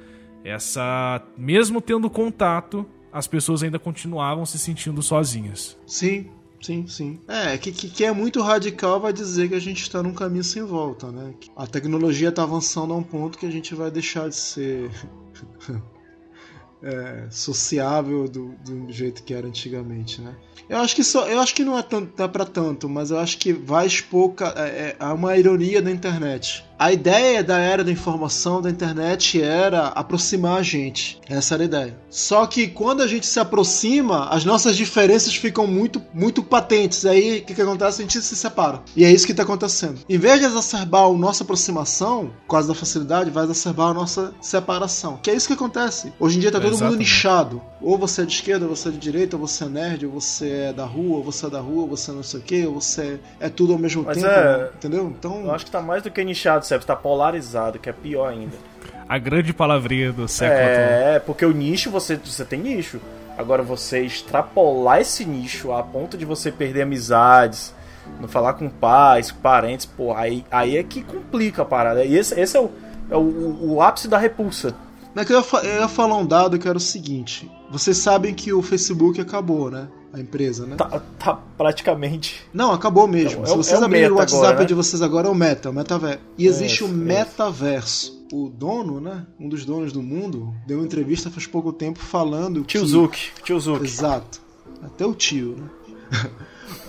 [0.44, 1.22] Essa.
[1.38, 5.78] Mesmo tendo contato, as pessoas ainda continuavam se sentindo sozinhas.
[5.86, 6.30] Sim,
[6.62, 7.20] Sim, sim.
[7.28, 10.62] É, que, que é muito radical vai dizer que a gente está num caminho sem
[10.64, 11.34] volta, né?
[11.56, 14.92] A tecnologia está avançando a um ponto que a gente vai deixar de ser
[16.82, 20.36] é, sociável do, do jeito que era antigamente, né?
[20.70, 23.18] Eu acho que só, eu acho que não é tanto, dá para tanto, mas eu
[23.18, 26.64] acho que vai expor é, é, uma ironia da internet.
[26.78, 31.20] A ideia da era da informação da internet era aproximar a gente.
[31.28, 31.98] Essa era a ideia.
[32.10, 37.06] Só que quando a gente se aproxima, as nossas diferenças ficam muito, muito patentes.
[37.06, 38.02] Aí o que, que acontece?
[38.02, 38.82] A gente se separa.
[38.96, 40.00] E é isso que está acontecendo.
[40.08, 45.20] Em vez de exacerbar a nossa aproximação, causa da facilidade, vai exacerbar a nossa separação.
[45.22, 46.14] Que é isso que acontece.
[46.18, 46.92] Hoje em dia está todo Exatamente.
[46.92, 47.62] mundo nichado.
[47.82, 50.12] Ou você é de esquerda, ou você é de direita, ou você é nerd, ou
[50.12, 52.44] você é da rua, ou você é da rua, ou você é não sei o
[52.44, 54.30] que, ou você é tudo ao mesmo Mas tempo.
[54.30, 54.70] É...
[54.76, 55.08] Entendeu?
[55.18, 55.44] Então.
[55.46, 58.56] Eu acho que tá mais do que nichado você está polarizado, que é pior ainda.
[59.08, 61.22] A grande palavrinha do século É, atual.
[61.26, 63.00] porque o nicho, você, você tem nicho.
[63.38, 67.74] Agora, você extrapolar esse nicho a ponto de você perder amizades,
[68.20, 72.04] não falar com pais, com parentes, pô, aí, aí é que complica a parada.
[72.04, 72.70] E esse, esse é, o,
[73.10, 74.76] é o, o ápice da repulsa.
[75.16, 78.54] Mas eu ia, eu ia falar um dado que era o seguinte: vocês sabem que
[78.54, 79.88] o Facebook acabou, né?
[80.12, 80.76] a empresa, né?
[80.76, 82.42] Tá, tá praticamente.
[82.54, 83.42] Não, acabou mesmo.
[83.42, 84.66] Então, Se é vocês é abrirem o WhatsApp agora, né?
[84.66, 86.20] de vocês agora, é o Meta, o metaverso.
[86.38, 88.20] E existe é, o metaverso.
[88.32, 89.26] O dono, né?
[89.40, 92.64] Um dos donos do mundo, deu uma entrevista faz pouco tempo falando.
[92.64, 92.88] Tio que...
[92.88, 93.32] Zuki.
[93.44, 93.86] Tio Zuki.
[93.86, 94.42] Exato.
[94.82, 95.70] Até o tio, né?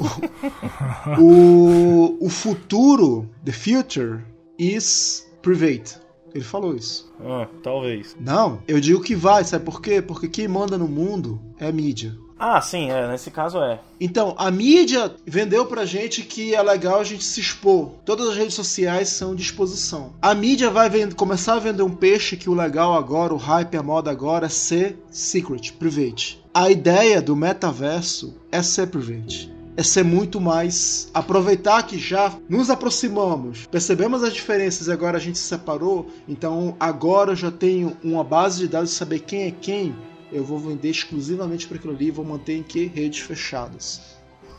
[1.18, 4.20] o, o futuro, the future,
[4.58, 5.98] is private.
[6.34, 7.10] Ele falou isso.
[7.20, 8.16] Ah, talvez.
[8.18, 10.00] Não, eu digo que vai, sabe por quê?
[10.00, 12.16] Porque quem manda no mundo é a mídia.
[12.42, 13.80] Ah, sim, é, nesse caso é.
[14.00, 17.90] Então, a mídia vendeu pra gente que é legal a gente se expor.
[18.02, 20.14] Todas as redes sociais são de exposição.
[20.22, 23.76] A mídia vai vend começar a vender um peixe que o legal agora, o hype,
[23.76, 26.42] a moda agora é ser secret, private.
[26.54, 32.68] A ideia do metaverso é ser private é ser muito mais aproveitar que já nos
[32.68, 37.96] aproximamos, percebemos as diferenças e agora a gente se separou, então agora eu já tenho
[38.04, 39.96] uma base de dados de saber quem é quem
[40.30, 44.02] eu vou vender exclusivamente para aquilo ali e vou manter em que redes fechadas.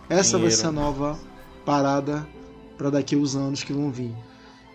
[0.09, 0.41] Essa Dinheiro.
[0.41, 1.19] vai ser a nova
[1.63, 2.27] parada
[2.75, 4.15] para daqui uns anos que vão vir.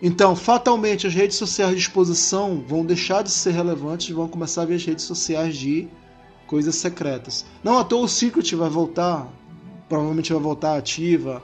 [0.01, 4.61] Então, fatalmente, as redes sociais de exposição vão deixar de ser relevantes e vão começar
[4.61, 5.89] a ver as redes sociais de
[6.47, 7.45] coisas secretas.
[7.61, 9.27] Não à toa o Secret vai voltar,
[9.87, 11.41] provavelmente vai voltar ativa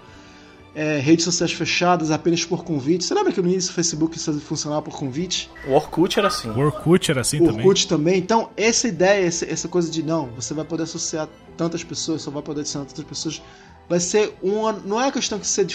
[0.76, 3.04] é, redes sociais fechadas apenas por convite.
[3.04, 5.50] Você lembra que no início o Facebook funcionava por convite?
[5.68, 6.50] O Orkut era assim.
[6.50, 7.54] O Orkut era assim o também.
[7.54, 8.18] O Orkut também.
[8.18, 12.32] Então, essa ideia, essa, essa coisa de não, você vai poder associar tantas pessoas, só
[12.32, 13.42] vai poder adicionar tantas pessoas,
[13.88, 14.74] vai ser uma.
[14.74, 15.68] Não é a questão de ser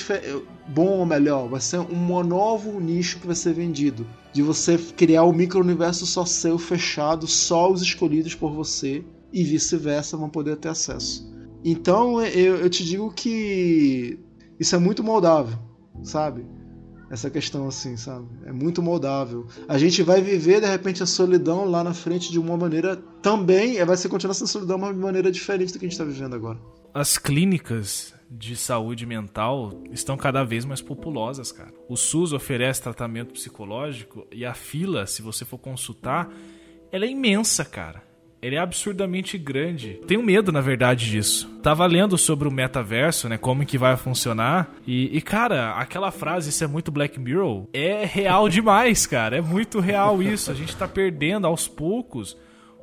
[0.67, 4.07] bom ou melhor, vai ser um novo nicho que vai ser vendido.
[4.33, 9.45] De você criar o um micro-universo só seu, fechado, só os escolhidos por você e
[9.45, 11.38] vice-versa vão poder ter acesso.
[11.65, 14.19] Então eu, eu te digo que
[14.59, 15.59] isso é muito moldável,
[16.03, 16.45] sabe?
[17.11, 18.27] Essa questão assim, sabe?
[18.45, 19.47] É muito moldável.
[19.67, 23.79] A gente vai viver de repente a solidão lá na frente de uma maneira também,
[23.79, 26.35] é, vai ser continuar sendo solidão, de maneira diferente do que a gente está vivendo
[26.35, 26.59] agora.
[26.93, 31.73] As clínicas de saúde mental estão cada vez mais populosas, cara.
[31.89, 36.31] O SUS oferece tratamento psicológico e a fila, se você for consultar,
[36.93, 38.03] ela é imensa, cara.
[38.41, 40.01] Ele é absurdamente grande.
[40.07, 41.49] Tenho medo, na verdade, disso.
[41.63, 43.37] Tava lendo sobre o metaverso, né?
[43.37, 44.75] Como que vai funcionar.
[44.87, 49.39] E, e, cara, aquela frase, isso é muito Black Mirror, é real demais, cara.
[49.39, 50.51] É muito real isso.
[50.51, 52.37] A gente tá perdendo aos poucos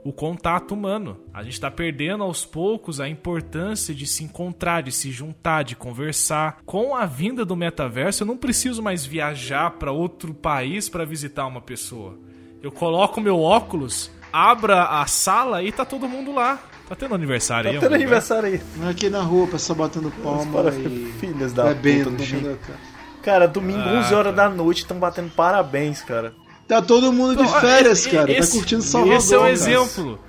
[0.05, 1.17] o contato humano.
[1.33, 5.75] A gente está perdendo aos poucos a importância de se encontrar, de se juntar, de
[5.75, 6.59] conversar.
[6.63, 11.47] Com a vinda do metaverso, eu não preciso mais viajar para outro país para visitar
[11.47, 12.19] uma pessoa.
[12.61, 16.59] Eu coloco meu óculos abra a sala e tá todo mundo lá.
[16.89, 17.79] Tá tendo aniversário tá aí?
[17.79, 18.61] tendo aniversário aí.
[18.89, 21.13] Aqui na rua, pessoal batendo palma para e...
[21.19, 22.57] Filhas da bebendo, puta, domingo.
[22.57, 22.79] cara.
[23.23, 24.49] Cara, domingo, Ah, 11 horas cara.
[24.49, 26.33] da noite, estão batendo parabéns, cara.
[26.67, 28.31] Tá todo mundo de Então, férias, cara.
[28.31, 29.17] esse- tá curtindo Salvador.
[29.17, 30.19] Esse é um cara.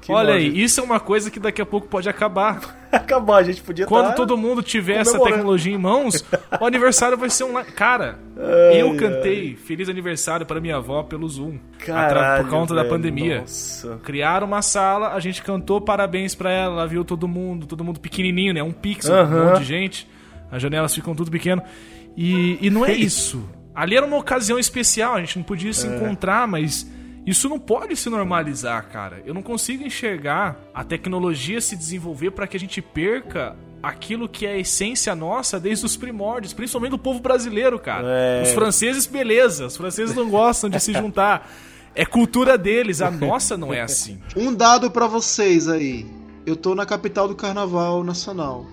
[0.00, 0.46] Que Olha ódio.
[0.50, 2.78] aí, isso é uma coisa que daqui a pouco pode acabar.
[2.90, 4.12] Acabar, a gente podia Quando tá...
[4.14, 6.24] todo mundo tiver essa tecnologia em mãos,
[6.60, 7.70] o aniversário vai ser online.
[7.70, 8.18] Cara,
[8.72, 11.58] eu cantei Feliz Aniversário para minha avó pelo Zoom.
[11.78, 13.40] Caralho, por conta da velho, pandemia.
[13.42, 14.00] Nossa.
[14.02, 18.00] Criaram uma sala, a gente cantou parabéns pra ela, ela viu todo mundo, todo mundo
[18.00, 18.60] pequenininho, né?
[18.62, 19.44] Um pixel, um Aham.
[19.50, 20.08] monte de gente.
[20.50, 21.62] As janelas ficam tudo pequeno.
[22.16, 23.48] E, e não é isso.
[23.72, 25.72] Ali era uma ocasião especial, a gente não podia É.
[25.72, 26.90] se encontrar, mas
[27.26, 29.22] isso não pode se normalizar, cara.
[29.26, 34.46] Eu não consigo enxergar a tecnologia se desenvolver para que a gente perca aquilo que
[34.46, 38.06] é a essência nossa desde os primórdios, principalmente do povo brasileiro, cara.
[38.06, 38.42] É.
[38.42, 39.66] Os franceses, beleza.
[39.66, 41.50] Os franceses não gostam de se juntar.
[41.94, 44.20] É cultura deles, a nossa não é assim.
[44.36, 46.06] Um dado pra vocês aí.
[46.46, 48.66] Eu tô na capital do carnaval nacional.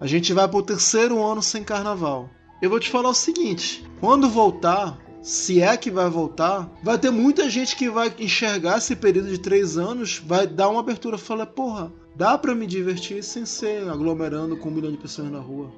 [0.00, 2.30] A gente vai pro terceiro ano sem carnaval.
[2.62, 7.10] Eu vou te falar o seguinte: quando voltar, se é que vai voltar, vai ter
[7.10, 11.18] muita gente que vai enxergar esse período de três anos, vai dar uma abertura e
[11.18, 15.40] falar: porra, dá pra me divertir sem ser aglomerando com um milhão de pessoas na
[15.40, 15.72] rua.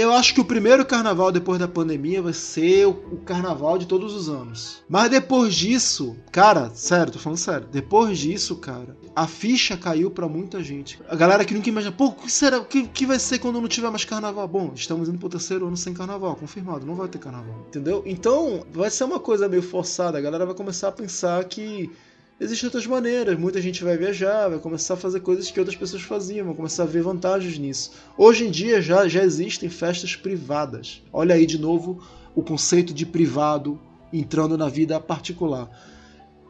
[0.00, 4.14] Eu acho que o primeiro carnaval depois da pandemia vai ser o, carnaval de todos
[4.14, 4.82] os anos.
[4.88, 7.68] Mas depois disso, cara, sério, tô falando sério.
[7.70, 10.98] Depois disso, cara, a ficha caiu pra muita gente.
[11.06, 12.58] A galera que nunca imagina, pô, o que será?
[12.58, 14.48] O que, que vai ser quando não tiver mais carnaval?
[14.48, 17.66] Bom, estamos indo pro terceiro ano sem carnaval, confirmado, não vai ter carnaval.
[17.68, 18.02] Entendeu?
[18.06, 20.16] Então, vai ser uma coisa meio forçada.
[20.16, 21.90] A galera vai começar a pensar que
[22.40, 26.00] Existem outras maneiras, muita gente vai viajar, vai começar a fazer coisas que outras pessoas
[26.00, 27.90] faziam, vão começar a ver vantagens nisso.
[28.16, 31.02] Hoje em dia já, já existem festas privadas.
[31.12, 32.02] Olha aí de novo
[32.34, 33.78] o conceito de privado
[34.10, 35.68] entrando na vida particular.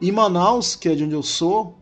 [0.01, 1.77] Em Manaus, que é de onde eu sou,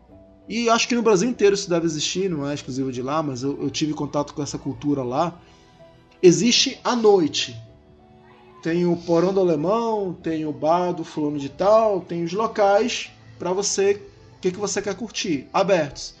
[0.48, 3.44] e acho que no Brasil inteiro isso deve existir, não é exclusivo de lá, mas
[3.44, 5.40] eu, eu tive contato com essa cultura lá.
[6.20, 7.56] Existe a noite.
[8.60, 13.08] Tem o porão do alemão, tem o bar do fulano de tal, tem os locais
[13.40, 14.02] para você,
[14.36, 16.14] o que, que você quer curtir, abertos.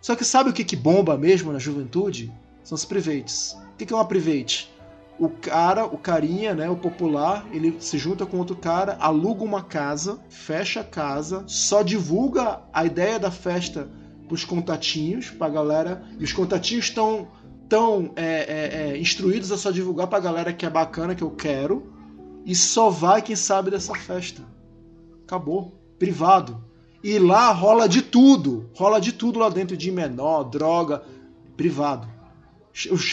[0.00, 2.32] Só que sabe o que, que bomba mesmo na juventude?
[2.62, 3.56] São os privates.
[3.74, 4.72] O que, que é uma private?
[5.18, 9.62] O cara, o carinha, né, o popular, ele se junta com outro cara, aluga uma
[9.62, 13.90] casa, fecha a casa, só divulga a ideia da festa
[14.28, 17.28] pros contatinhos, pra galera, e os contatinhos estão
[17.68, 21.30] tão, é, é, é, instruídos a só divulgar pra galera que é bacana, que eu
[21.32, 21.92] quero,
[22.46, 24.42] e só vai quem sabe dessa festa.
[25.24, 25.81] Acabou.
[26.02, 26.60] Privado.
[27.00, 28.68] E lá rola de tudo.
[28.74, 31.00] Rola de tudo lá dentro de menor, droga.
[31.56, 32.08] Privado.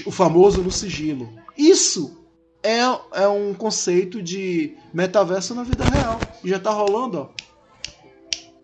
[0.08, 1.30] O, famoso no sigilo.
[1.56, 2.18] Isso
[2.64, 2.80] é,
[3.14, 6.20] é um conceito de metaverso na vida real.
[6.44, 7.30] E já tá rolando, ó.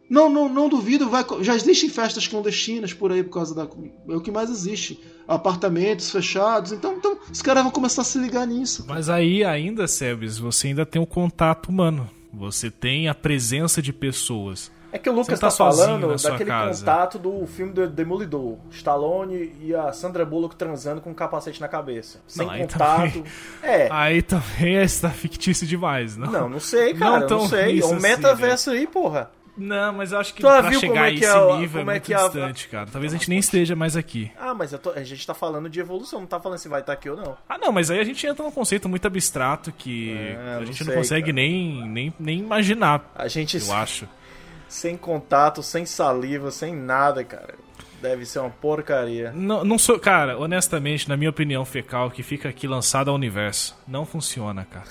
[0.09, 3.67] Não, não, não duvido, vai, já existem festas clandestinas por aí por causa da.
[4.09, 4.99] É o que mais existe.
[5.27, 6.71] Apartamentos fechados.
[6.71, 8.85] Então, então os caras vão começar a se ligar nisso.
[8.87, 12.09] Mas aí ainda, Sebes, você ainda tem o contato humano.
[12.37, 14.71] Você tem a presença de pessoas.
[14.91, 16.79] É que o Lucas Você tá tá, falando daquele casa.
[16.79, 18.57] contato do filme do Demolidor.
[18.71, 22.21] Stallone e a Sandra Bullock transando com um capacete na cabeça.
[22.25, 22.99] Sem Não, aí contato.
[23.11, 23.23] também-
[23.61, 23.87] É.
[23.91, 26.31] Aí também está fictício demais, não?
[26.31, 27.19] Não, não sei, cara.
[27.21, 27.81] Não, tão sei.
[27.81, 29.29] É um assim, metaverso aí, porra.
[29.57, 31.79] Não, mas eu acho que Tu pra viu chegar é a que esse é nível
[31.81, 32.87] é como é muito é a- distante, cara.
[32.91, 34.31] Talvez a gente nem esteja mais aqui.
[34.37, 36.93] Ah, mas tô- a gente tá falando de evolução, não tá falando se vai estar
[36.93, 37.37] aqui ou não.
[37.47, 40.65] Ah, não, mas aí a gente entra num conceito muito abstrato que É, a não
[40.65, 41.33] gente sei, não consegue cara.
[41.33, 44.07] nem, nem, nem imaginar, A gente eu acho.
[44.67, 47.55] sem contato, sem saliva, sem nada, cara.
[48.01, 49.31] Deve ser uma porcaria.
[49.33, 49.97] Não, não sou.
[49.97, 54.85] Cara, honestamente, na minha opinião fecal, que fica aqui lançado ao universo, não funciona, cara.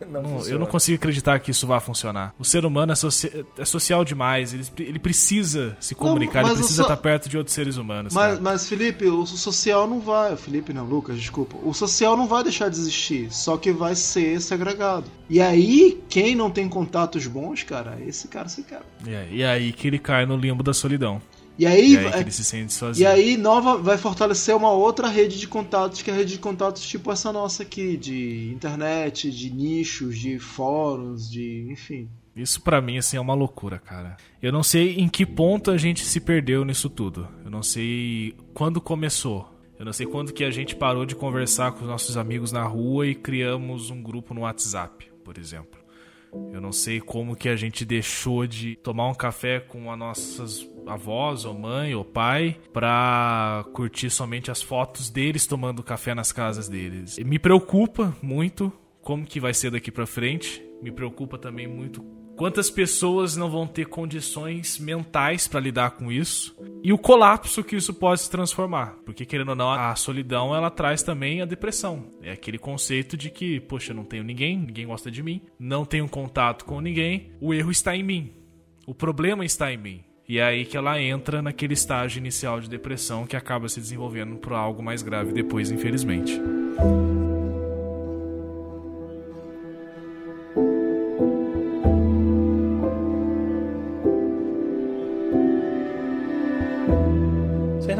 [0.10, 2.34] Não, Não, eu não consigo acreditar que isso vá funcionar.
[2.38, 6.58] O ser humano é, soci- é social demais, ele, ele precisa se comunicar, mas ele
[6.60, 8.14] precisa só- estar perto de outros seres humanos.
[8.14, 10.36] Mas, mas, Felipe, o social não vai.
[10.36, 11.56] Felipe não, Lucas, desculpa.
[11.62, 15.04] O social não vai deixar de existir, só que vai ser segregado.
[15.28, 18.86] E aí, quem não tem contatos bons, cara, esse cara se quebra.
[19.06, 21.20] E aí- E aí que ele cai no limbo da solidão.
[21.58, 23.04] E aí, E aí ele se sente sozinho.
[23.04, 26.38] e aí nova vai fortalecer uma outra rede de contatos, que é a rede de
[26.38, 31.66] contatos tipo essa nossa aqui, de internet, de nichos, de fóruns, de.
[31.70, 32.08] enfim.
[32.36, 34.16] Isso pra mim assim é uma loucura, cara.
[34.40, 37.26] Eu não sei em que ponto a gente se perdeu nisso tudo.
[37.44, 39.52] Eu não sei quando começou.
[39.76, 42.62] Eu não sei quando que a gente parou de conversar com os nossos amigos na
[42.64, 45.77] rua e criamos um grupo no WhatsApp, por exemplo.
[46.52, 50.68] Eu não sei como que a gente deixou de tomar um café com as nossas
[50.86, 56.68] avós, ou mãe, ou pai, pra curtir somente as fotos deles tomando café nas casas
[56.68, 57.18] deles.
[57.18, 58.72] Me preocupa muito
[59.02, 60.62] como que vai ser daqui pra frente.
[60.82, 62.02] Me preocupa também muito
[62.38, 67.74] quantas pessoas não vão ter condições mentais pra lidar com isso e o colapso que
[67.74, 68.96] isso pode se transformar.
[69.04, 72.04] Porque querendo ou não, a solidão ela traz também a depressão.
[72.22, 76.08] É aquele conceito de que, poxa, não tenho ninguém, ninguém gosta de mim, não tenho
[76.08, 78.32] contato com ninguém, o erro está em mim.
[78.86, 80.04] O problema está em mim.
[80.28, 84.36] E é aí que ela entra naquele estágio inicial de depressão que acaba se desenvolvendo
[84.36, 86.40] para algo mais grave depois, infelizmente.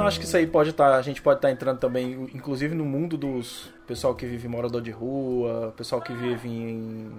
[0.09, 0.95] Acham que isso aí pode estar.
[0.95, 4.83] a gente pode estar entrando também, inclusive no mundo dos pessoal que vive em morador
[4.83, 7.13] de rua, pessoal que vive em.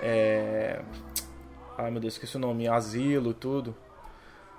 [0.00, 0.80] É,
[1.76, 3.74] ai meu Deus, esqueci o nome, em asilo e tudo.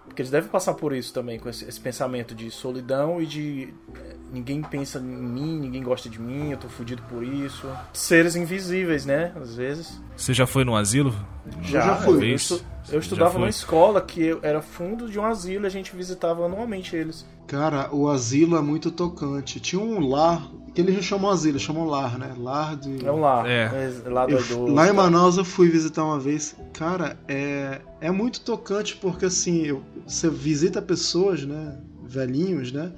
[0.05, 3.73] Porque eles devem passar por isso também, com esse, esse pensamento de solidão e de
[3.93, 7.69] é, ninguém pensa em mim, ninguém gosta de mim, eu tô fudido por isso.
[7.91, 9.33] Seres invisíveis, né?
[9.35, 10.01] Às vezes.
[10.15, 11.13] Você já foi no asilo?
[11.61, 12.15] Já, já fui.
[12.15, 12.63] Eu, Vez?
[12.91, 16.95] Eu estudava numa escola que era fundo de um asilo e a gente visitava anualmente
[16.95, 17.25] eles.
[17.47, 19.59] Cara, o asilo é muito tocante.
[19.59, 22.33] Tinha um lar, que eles não chamam asilo, chamam lar, né?
[22.38, 23.05] Lar de.
[23.05, 23.45] É um lar.
[23.47, 23.91] É.
[24.05, 24.73] É, lá do Eu- idoso.
[24.73, 26.55] lá em Manaus eu fui visitar uma vez.
[26.73, 31.77] Cara, é, é muito tocante porque assim, eu- você visita pessoas, né?
[32.03, 32.91] Velhinhos, né?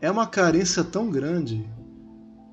[0.00, 1.64] É uma carência tão grande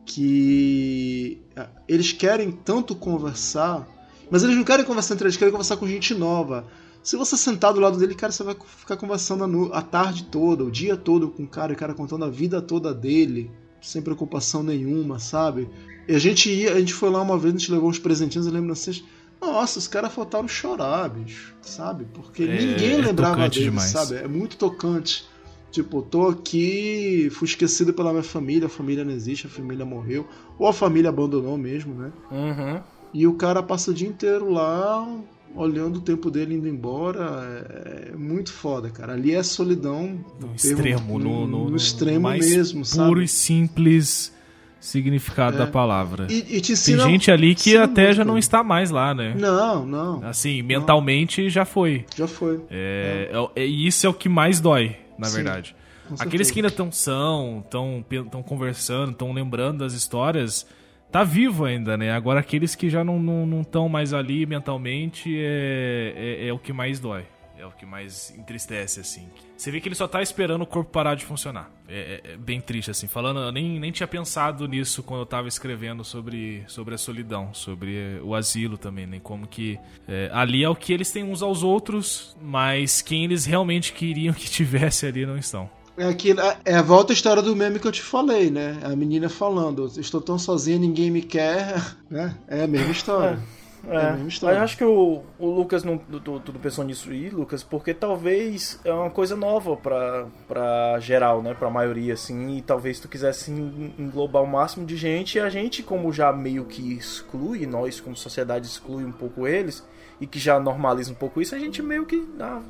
[0.05, 3.87] que ah, eles querem tanto conversar,
[4.29, 6.67] mas eles não querem conversar entre eles, eles querem conversar com gente nova.
[7.03, 10.71] Se você sentar do lado dele, cara, você vai ficar conversando a, tarde toda, o
[10.71, 13.51] dia todo com o cara, e o cara contando a vida toda dele,
[13.81, 15.69] sem preocupação nenhuma, sabe?
[16.07, 18.47] E a gente ia, a gente foi lá uma vez, a gente levou uns presentinhos,
[18.47, 19.03] eu lembro vocês.
[19.39, 22.05] Nossa, os caras faltaram chorar, bicho, sabe?
[22.13, 23.91] Porque É- ninguém é lembrava deles, demais.
[23.91, 24.15] sabe?
[24.15, 25.25] É muito tocante.
[25.71, 30.25] Tipo, tô aqui, fui esquecido pela minha família, a família não existe, a família morreu,
[30.57, 32.11] ou a família abandonou mesmo, né?
[32.31, 32.81] Uhum.
[33.15, 35.07] E o cara passa o dia inteiro lá,
[35.55, 37.65] olhando o tempo dele indo embora.
[38.11, 39.13] É muito foda, cara.
[39.13, 40.19] Ali é solidão.
[40.37, 43.23] No extremo, no, no, no extremo mais mesmo, puro sabe?
[43.23, 44.35] e simples
[44.81, 45.59] significado É.
[45.59, 46.27] da palavra.
[46.29, 49.33] E, te Tem ensina, gente ali que até já não está mais lá, né?
[49.35, 50.23] Não, não.
[50.23, 52.05] Assim, mentalmente já foi.
[52.15, 52.59] Já foi.
[52.69, 55.73] É, é- é- e isso é o que mais dói, na verdade.
[56.19, 60.67] Aqueles que ainda estão são, estão conversando, estão lembrando das histórias,
[61.11, 62.11] tá vivo ainda, né?
[62.11, 66.59] Agora aqueles que já não estão não, estão mais ali mentalmente é, é, é o
[66.59, 67.25] que mais dói.
[67.57, 69.29] É o que mais entristece, assim.
[69.55, 71.71] Você vê que ele só tá esperando o corpo parar de funcionar.
[71.87, 73.07] É, é- é bem triste, assim.
[73.07, 77.53] Falando, eu nem, nem tinha pensado nisso quando eu tava escrevendo sobre, sobre a solidão,
[77.53, 79.21] sobre o asilo também, né?
[79.23, 83.45] Como que é, ali é o que eles têm uns aos outros, mas quem eles
[83.45, 85.69] realmente queriam que tivesse ali não estão.
[85.97, 88.79] É, aquilo, é, é a volta à história do meme que eu te falei, né?
[88.83, 91.75] A menina falando, estou tão sozinha, ninguém me quer.
[92.09, 92.37] Né?
[92.47, 93.39] É a mesma história.
[93.87, 94.57] É, a É, mesma história.
[94.57, 98.79] eu acho que o, o Lucas não tu, tu pensou nisso aí, Lucas, porque talvez
[98.83, 101.53] é uma coisa nova pra, pra geral, né?
[101.53, 105.49] Pra maioria, assim, e talvez tu quisesse en- englobar o máximo de gente, e a
[105.49, 109.83] gente, como já meio que exclui, nós como sociedade exclui um pouco eles,
[110.19, 112.61] e que já normaliza um pouco isso, a gente meio que ah,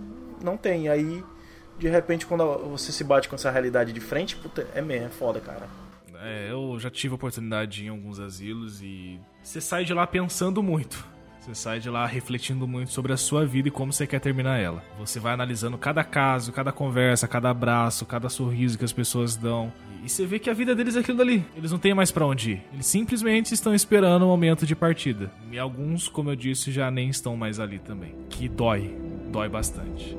[0.44, 0.90] não tem.
[0.90, 1.24] Aí,
[1.78, 5.10] de repente, quando você se bate com essa realidade de frente, puta, é mesmo, é
[5.10, 5.68] foda, cara.
[6.22, 11.06] É, eu já tive oportunidade em alguns asilos e você sai de lá pensando muito.
[11.40, 14.58] Você sai de lá refletindo muito sobre a sua vida e como você quer terminar
[14.58, 14.84] ela.
[14.98, 19.72] Você vai analisando cada caso, cada conversa, cada abraço, cada sorriso que as pessoas dão.
[20.04, 21.46] E você vê que a vida deles é aquilo dali.
[21.56, 22.64] Eles não têm mais pra onde ir.
[22.74, 25.32] Eles simplesmente estão esperando o momento de partida.
[25.52, 28.16] E alguns, como eu disse, já nem estão mais ali também.
[28.28, 28.98] Que dói.
[29.32, 30.18] Dói bastante.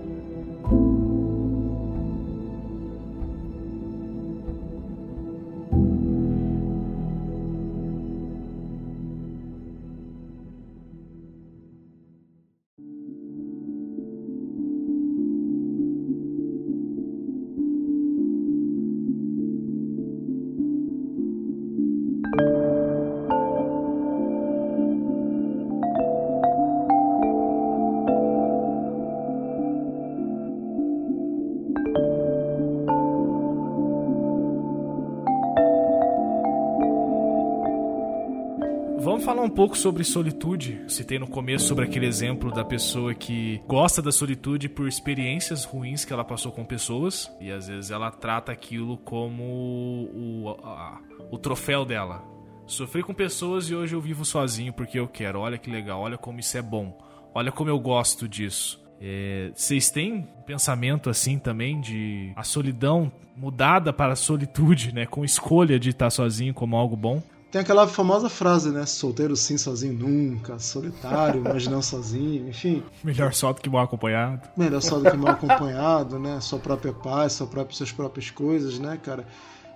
[39.47, 40.83] Um pouco sobre solitude.
[40.89, 46.05] Citei no começo sobre aquele exemplo da pessoa que gosta da solitude por experiências ruins
[46.05, 51.39] que ela passou com pessoas e às vezes ela trata aquilo como o, a, o
[51.39, 52.25] troféu dela.
[52.67, 55.39] Sofri com pessoas e hoje eu vivo sozinho porque eu quero.
[55.39, 56.99] Olha que legal, olha como isso é bom.
[57.33, 58.85] Olha como eu gosto disso.
[59.01, 65.07] É, vocês têm um pensamento assim também de a solidão mudada para a solitude, né?
[65.07, 67.23] Com escolha de estar sozinho como algo bom?
[67.57, 68.85] Tem aquela famosa frase, né?
[68.85, 70.59] Solteiro sim, sozinho nunca.
[70.59, 72.51] Solitário, mas não sozinho.
[72.51, 72.83] Enfim.
[73.03, 74.47] Melhor só do que mal acompanhado.
[74.55, 76.39] Melhor só do que mal acompanhado, né?
[76.43, 79.27] Sua própria paz, sua própria, suas próprias coisas, né, cara?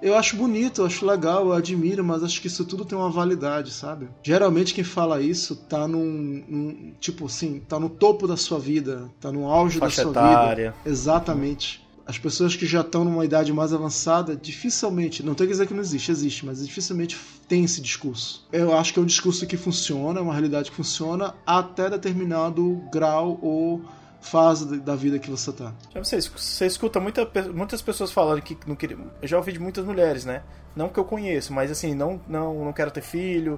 [0.03, 3.09] Eu acho bonito, eu acho legal, eu admiro, mas acho que isso tudo tem uma
[3.11, 4.09] validade, sabe?
[4.23, 9.11] Geralmente quem fala isso tá num, num tipo assim, tá no topo da sua vida,
[9.19, 10.71] tá no auge Faixa da sua etária.
[10.73, 10.91] vida.
[10.91, 11.80] Exatamente.
[12.11, 15.73] As pessoas que já estão numa idade mais avançada, dificilmente, não tem que dizer que
[15.73, 18.45] não existe, existe, mas dificilmente tem esse discurso.
[18.51, 22.83] Eu acho que é um discurso que funciona, é uma realidade que funciona até determinado
[22.91, 23.85] grau ou
[24.21, 25.73] fase da vida que você tá.
[25.95, 28.99] Você, você escuta muita, muitas pessoas falando que não queria.
[29.23, 30.43] Eu já ouvi de muitas mulheres, né?
[30.75, 33.57] Não que eu conheço, mas assim, não, não, não quero ter filho,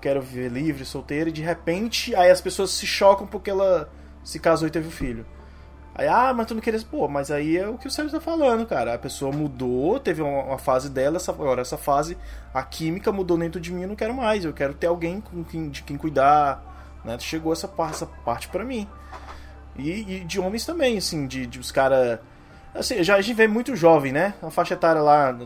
[0.00, 3.92] quero viver livre, solteira, e de repente aí as pessoas se chocam porque ela
[4.24, 5.26] se casou e teve um filho.
[5.94, 6.80] Aí, ah, mas tu não queria.
[6.88, 8.94] Pô, mas aí é o que o Sérgio tá falando, cara.
[8.94, 12.16] A pessoa mudou, teve uma, uma fase dela, essa, agora essa fase,
[12.54, 14.44] a química mudou dentro de mim, eu não quero mais.
[14.44, 17.18] Eu quero ter alguém com quem, de quem cuidar, né?
[17.18, 18.88] Chegou essa, essa parte pra mim.
[19.76, 22.20] E, e de homens também, assim, de, de os caras.
[22.74, 24.34] Assim, já a gente vê muito jovem, né?
[24.42, 25.36] A faixa etária lá,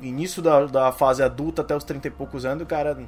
[0.00, 2.98] início da, da fase adulta até os 30 e poucos anos, o cara.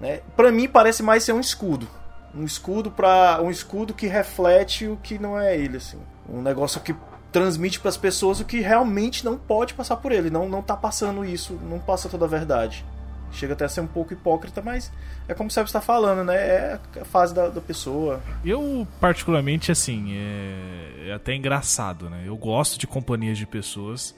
[0.00, 0.22] Né?
[0.34, 1.86] Pra mim parece mais ser um escudo.
[2.34, 5.98] Um escudo para um escudo que reflete o que não é ele, assim.
[6.28, 6.94] Um negócio que
[7.32, 10.30] transmite para as pessoas o que realmente não pode passar por ele.
[10.30, 12.84] Não, não tá passando isso, não passa toda a verdade.
[13.30, 14.90] Chega até a ser um pouco hipócrita, mas
[15.28, 16.36] é como o Sérgio está falando, né?
[16.36, 18.22] É a fase da, da pessoa.
[18.44, 21.08] Eu, particularmente, assim, é...
[21.08, 22.22] é até engraçado, né?
[22.24, 24.14] Eu gosto de companhias de pessoas.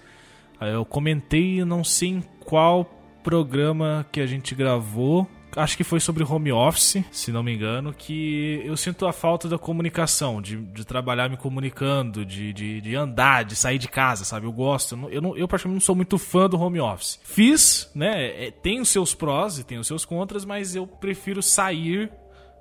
[0.61, 2.85] Eu comentei, não sei em qual
[3.23, 5.27] programa que a gente gravou.
[5.57, 9.49] Acho que foi sobre home office, se não me engano, que eu sinto a falta
[9.49, 14.25] da comunicação, de, de trabalhar me comunicando, de, de, de andar, de sair de casa,
[14.25, 14.47] sabe?
[14.47, 14.95] Eu gosto.
[14.95, 17.19] Eu, não- eu, não, eu praticamente não sou muito fã do home office.
[17.25, 18.47] Fiz, né?
[18.47, 22.11] é, tem os seus prós e tem os seus contras, mas eu prefiro sair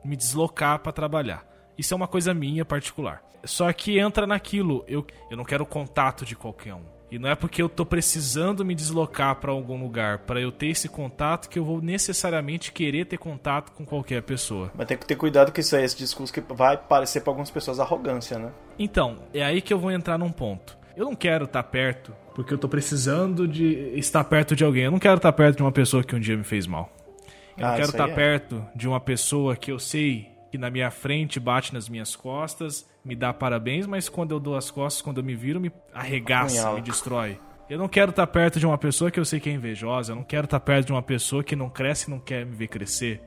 [0.03, 1.45] me deslocar para trabalhar.
[1.77, 3.21] Isso é uma coisa minha particular.
[3.43, 6.83] Só que entra naquilo, eu, eu não quero contato de qualquer um.
[7.11, 10.67] E não é porque eu tô precisando me deslocar para algum lugar para eu ter
[10.67, 14.71] esse contato que eu vou necessariamente querer ter contato com qualquer pessoa.
[14.75, 17.49] Mas tem que ter cuidado com isso aí, esse discurso que vai parecer para algumas
[17.49, 18.51] pessoas arrogância, né?
[18.77, 20.77] Então, é aí que eu vou entrar num ponto.
[20.95, 24.83] Eu não quero estar perto porque eu tô precisando de estar perto de alguém.
[24.83, 26.89] Eu não quero estar perto de uma pessoa que um dia me fez mal.
[27.57, 28.15] Eu não Ah, quero isso aí estar é.
[28.15, 32.89] perto de uma pessoa que eu sei que na minha frente bate nas minhas costas,
[33.03, 36.73] me dá parabéns, mas quando eu dou as costas, quando eu me viro, me arregaça,
[36.73, 37.39] me destrói.
[37.69, 40.11] Eu não quero estar perto de uma pessoa que eu sei que é invejosa.
[40.11, 42.55] Eu não quero estar perto de uma pessoa que não cresce e não quer me
[42.55, 43.21] ver crescer.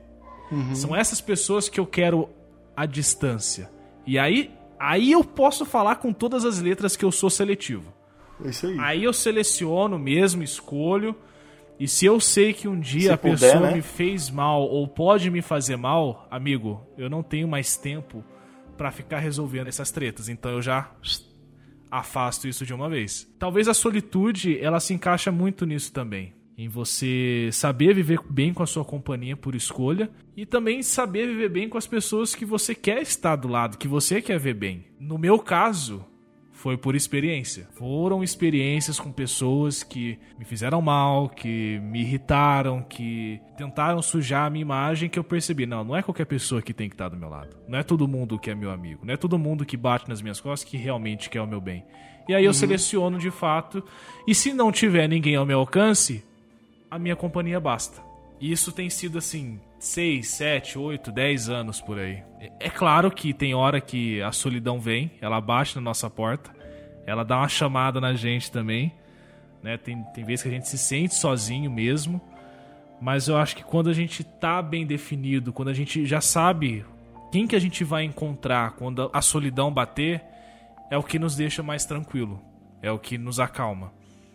[0.75, 2.29] São essas pessoas que eu quero
[2.75, 3.71] à distância.
[4.05, 7.93] E aí, aí eu posso falar com todas as letras que eu sou seletivo.
[8.43, 8.77] É isso aí.
[8.79, 11.15] Aí eu seleciono mesmo, escolho.
[11.83, 13.73] E se eu sei que um dia Se a puder, pessoa né?
[13.73, 18.23] me fez mal ou pode me fazer mal, amigo, eu não tenho mais tempo
[18.77, 20.29] pra ficar resolvendo essas tretas.
[20.29, 20.89] Então eu já
[21.91, 23.29] afasto isso de uma vez.
[23.37, 26.33] Talvez a solitude, ela se encaixa muito nisso também.
[26.57, 31.49] Em você saber viver bem com a sua companhia por escolha e também saber viver
[31.49, 34.85] bem com as pessoas que você quer estar do lado, que você quer ver bem.
[34.97, 36.05] No meu caso,
[36.63, 37.67] foi por experiência.
[37.73, 44.49] Foram experiências com pessoas que me fizeram mal, que me irritaram, que tentaram sujar a
[44.49, 47.17] minha imagem, que eu percebi, não, não é qualquer pessoa que tem que estar do
[47.17, 47.53] meu lado.
[47.67, 50.21] Não é todo mundo que é meu amigo, não é todo mundo que bate nas
[50.21, 51.83] minhas costas que realmente quer o meu bem.
[52.29, 53.83] E aí eu seleciono de fato,
[54.25, 56.23] e se não tiver ninguém ao meu alcance,
[56.89, 58.01] a minha companhia basta.
[58.39, 62.23] E isso tem sido assim, 6, 7, 8, 10 anos por aí.
[62.39, 66.51] É- É claro que tem hora que a solidão vem, ela bate na nossa porta,
[67.05, 68.93] ela dá uma chamada na gente também.
[69.61, 69.77] Né?
[69.77, 72.21] Tem, tem vezes que a gente se sente sozinho mesmo.
[73.01, 76.85] Mas eu acho que quando a gente tá bem definido, quando a gente já sabe
[77.31, 80.23] quem que a gente vai encontrar quando a solidão bater,
[80.89, 82.41] é o que nos deixa mais tranquilo.
[82.81, 83.91] É o que nos acalma.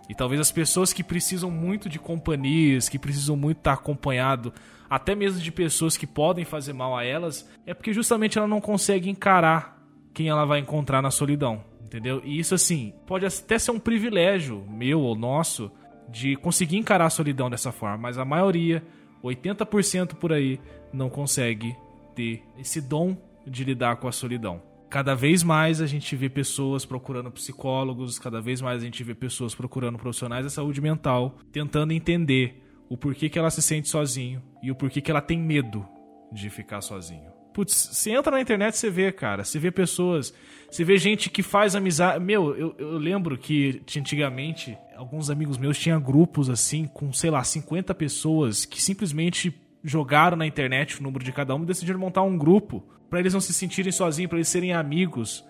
[0.08, 4.52] E talvez as pessoas que precisam muito de companhias, que precisam muito estar acompanhado,
[4.88, 8.60] até mesmo de pessoas que podem fazer mal a elas, é porque justamente ela não
[8.60, 9.78] consegue encarar
[10.14, 12.22] quem ela vai encontrar na solidão, entendeu?
[12.24, 15.70] E isso assim, pode até ser um privilégio meu ou nosso
[16.08, 18.82] de conseguir encarar a solidão dessa forma, mas a maioria
[19.22, 20.58] 80% por aí
[20.92, 21.76] não consegue
[22.14, 24.62] ter esse dom de lidar com a solidão.
[24.90, 29.14] Cada vez mais a gente vê pessoas procurando psicólogos, cada vez mais a gente vê
[29.14, 34.42] pessoas procurando profissionais da saúde mental, tentando entender o porquê que ela se sente sozinho
[34.62, 35.86] e o porquê que ela tem medo
[36.32, 37.30] de ficar sozinho.
[37.52, 39.44] Putz, você entra na internet você vê, cara.
[39.44, 40.32] Você vê pessoas.
[40.70, 42.24] Você vê gente que faz amizade.
[42.24, 47.42] Meu, eu, eu lembro que antigamente alguns amigos meus tinham grupos assim, com, sei lá,
[47.42, 49.52] 50 pessoas que simplesmente
[49.88, 53.32] jogaram na internet o número de cada um e decidiram montar um grupo para eles
[53.32, 55.44] não se sentirem sozinhos, para eles serem amigos.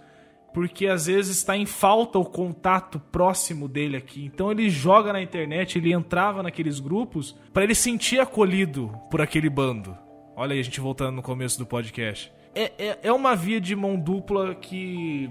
[0.55, 4.25] Porque às vezes está em falta o contato próximo dele aqui.
[4.25, 9.51] Então ele joga na internet, ele entrava naqueles grupos para ele sentir acolhido por aquele
[9.51, 9.97] bando.
[10.35, 12.33] Olha aí a gente voltando no começo do podcast.
[12.55, 15.31] É, é, é uma via de mão dupla que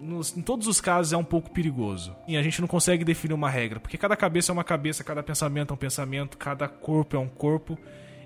[0.00, 2.14] nos, em todos os casos é um pouco perigoso.
[2.26, 5.22] E a gente não consegue definir uma regra, porque cada cabeça é uma cabeça, cada
[5.22, 7.78] pensamento é um pensamento, cada corpo é um corpo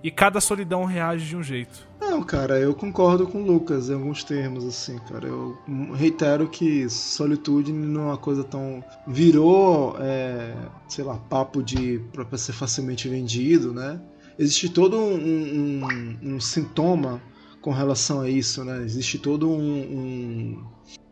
[0.03, 1.86] e cada solidão reage de um jeito.
[2.00, 5.28] Não, cara, eu concordo com o Lucas em alguns termos, assim, cara.
[5.28, 5.57] Eu
[5.94, 8.82] reitero que solitude não é uma coisa tão.
[9.07, 10.55] virou, é,
[10.88, 12.00] sei lá, papo de.
[12.12, 14.00] pra ser facilmente vendido, né?
[14.38, 17.20] Existe todo um, um, um sintoma
[17.62, 18.82] com relação a isso, né?
[18.84, 20.58] Existe todo um,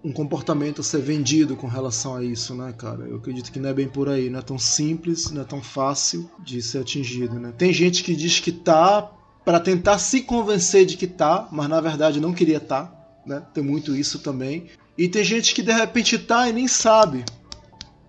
[0.04, 3.04] um, comportamento a ser vendido com relação a isso, né, cara?
[3.04, 5.62] Eu acredito que não é bem por aí, não é tão simples, não é tão
[5.62, 7.54] fácil de ser atingido, né?
[7.56, 9.10] Tem gente que diz que tá
[9.44, 12.92] para tentar se convencer de que tá, mas na verdade não queria tá,
[13.24, 13.42] né?
[13.54, 14.66] Tem muito isso também.
[14.98, 17.24] E tem gente que de repente tá e nem sabe.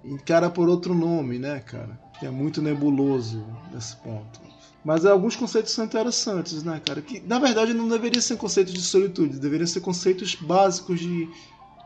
[0.03, 1.97] Encara por outro nome, né, cara?
[2.23, 4.50] É muito nebuloso nesse ponto.
[4.83, 7.01] Mas alguns conceitos são interessantes, né, cara?
[7.01, 11.29] Que na verdade não deveriam ser conceitos de solitude, deveriam ser conceitos básicos de,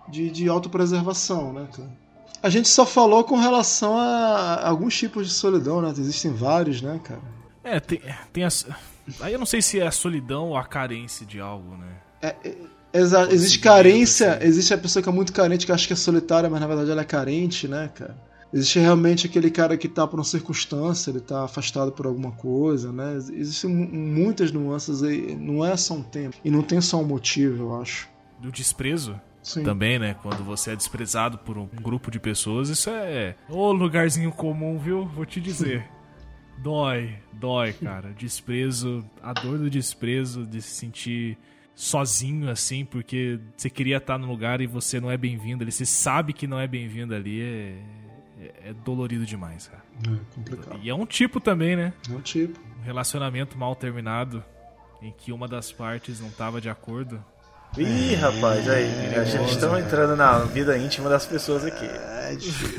[0.08, 2.06] de, de autopreservação, né, cara?
[2.42, 5.90] A gente só falou com relação a alguns tipos de solidão, né?
[5.90, 7.22] Existem vários, né, cara?
[7.64, 8.00] É, tem,
[8.32, 8.66] tem as.
[9.20, 11.88] Aí eu não sei se é a solidão ou a carência de algo, né?
[12.22, 12.56] É, é,
[12.94, 13.34] exato.
[13.34, 14.46] Existe carência, assim.
[14.46, 16.92] existe a pessoa que é muito carente, que acha que é solitária, mas na verdade
[16.92, 18.16] ela é carente, né, cara?
[18.56, 22.90] Existe realmente aquele cara que está por uma circunstância, ele está afastado por alguma coisa,
[22.90, 23.18] né?
[23.18, 26.38] Existem muitas nuances aí, não é só um tempo.
[26.42, 28.08] E não tem só um motivo, eu acho.
[28.40, 29.20] Do desprezo?
[29.44, 29.62] Sim.
[29.64, 30.16] Também, né?
[30.24, 33.36] Quando você é desprezado por um grupo de pessoas, isso é.
[33.50, 35.06] Ô lugarzinho comum, viu?
[35.06, 35.86] Vou te dizer.
[36.64, 38.14] dói, dói, cara.
[38.18, 41.38] Desprezo, a dor do desprezo, de se sentir
[41.76, 45.74] sozinho assim, porque você queria estar no lugar e você não é bem-vindo ali.
[45.74, 47.42] Você sabe que não é bem-vindo ali.
[47.42, 48.05] É
[48.64, 49.84] é, é dolorido demais, cara.
[50.08, 50.80] É complicado.
[50.82, 51.94] E é um tipo também, né?
[52.10, 52.60] É um tipo.
[52.80, 54.44] Um relacionamento mal terminado
[55.02, 57.24] em que uma das partes não estava de acordo.
[57.78, 61.90] Ih, rapaz, aí, é, a gente está entrando na vida íntima das pessoas aqui.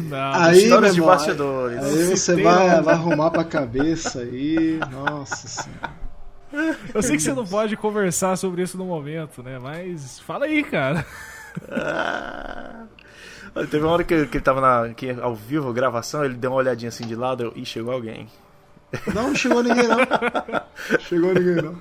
[0.08, 1.84] não, aí, histórias de bastidores.
[1.84, 6.06] Aí você vai, vai arrumar pra cabeça aí, nossa senhora.
[6.94, 9.58] Eu sei que você não pode conversar sobre isso no momento, né?
[9.58, 11.04] Mas fala aí, cara.
[11.70, 12.84] Ah,
[13.64, 16.58] Teve uma hora que, que ele tava na, aqui, ao vivo, gravação, ele deu uma
[16.58, 18.28] olhadinha assim de lado eu, e chegou alguém.
[19.12, 19.98] Não, chegou ninguém não.
[21.00, 21.76] chegou ninguém não.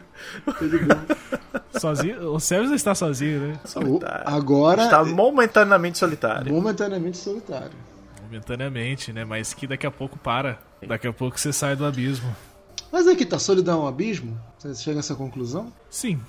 [1.80, 2.32] Sozinho?
[2.34, 3.60] O Sérgio está sozinho, né?
[3.66, 4.24] Solitário.
[4.26, 4.84] Agora.
[4.84, 6.54] Está momentaneamente solitário.
[6.54, 7.78] Momentaneamente solitário.
[8.24, 9.24] Momentaneamente, né?
[9.24, 10.58] Mas que daqui a pouco para.
[10.88, 12.36] Daqui a pouco você sai do abismo.
[12.92, 14.40] Mas aqui tá solidão é um abismo?
[14.58, 15.72] Você chega a essa conclusão?
[15.90, 16.20] Sim.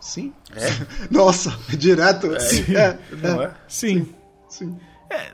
[0.00, 0.32] Sim?
[0.54, 0.68] É?
[1.10, 2.34] Nossa, direto?
[2.34, 2.40] É.
[2.40, 2.76] Sim.
[2.76, 2.98] É.
[3.22, 3.54] Não é?
[3.68, 4.04] Sim.
[4.04, 4.14] Sim.
[4.50, 4.76] Sim.
[5.08, 5.32] É,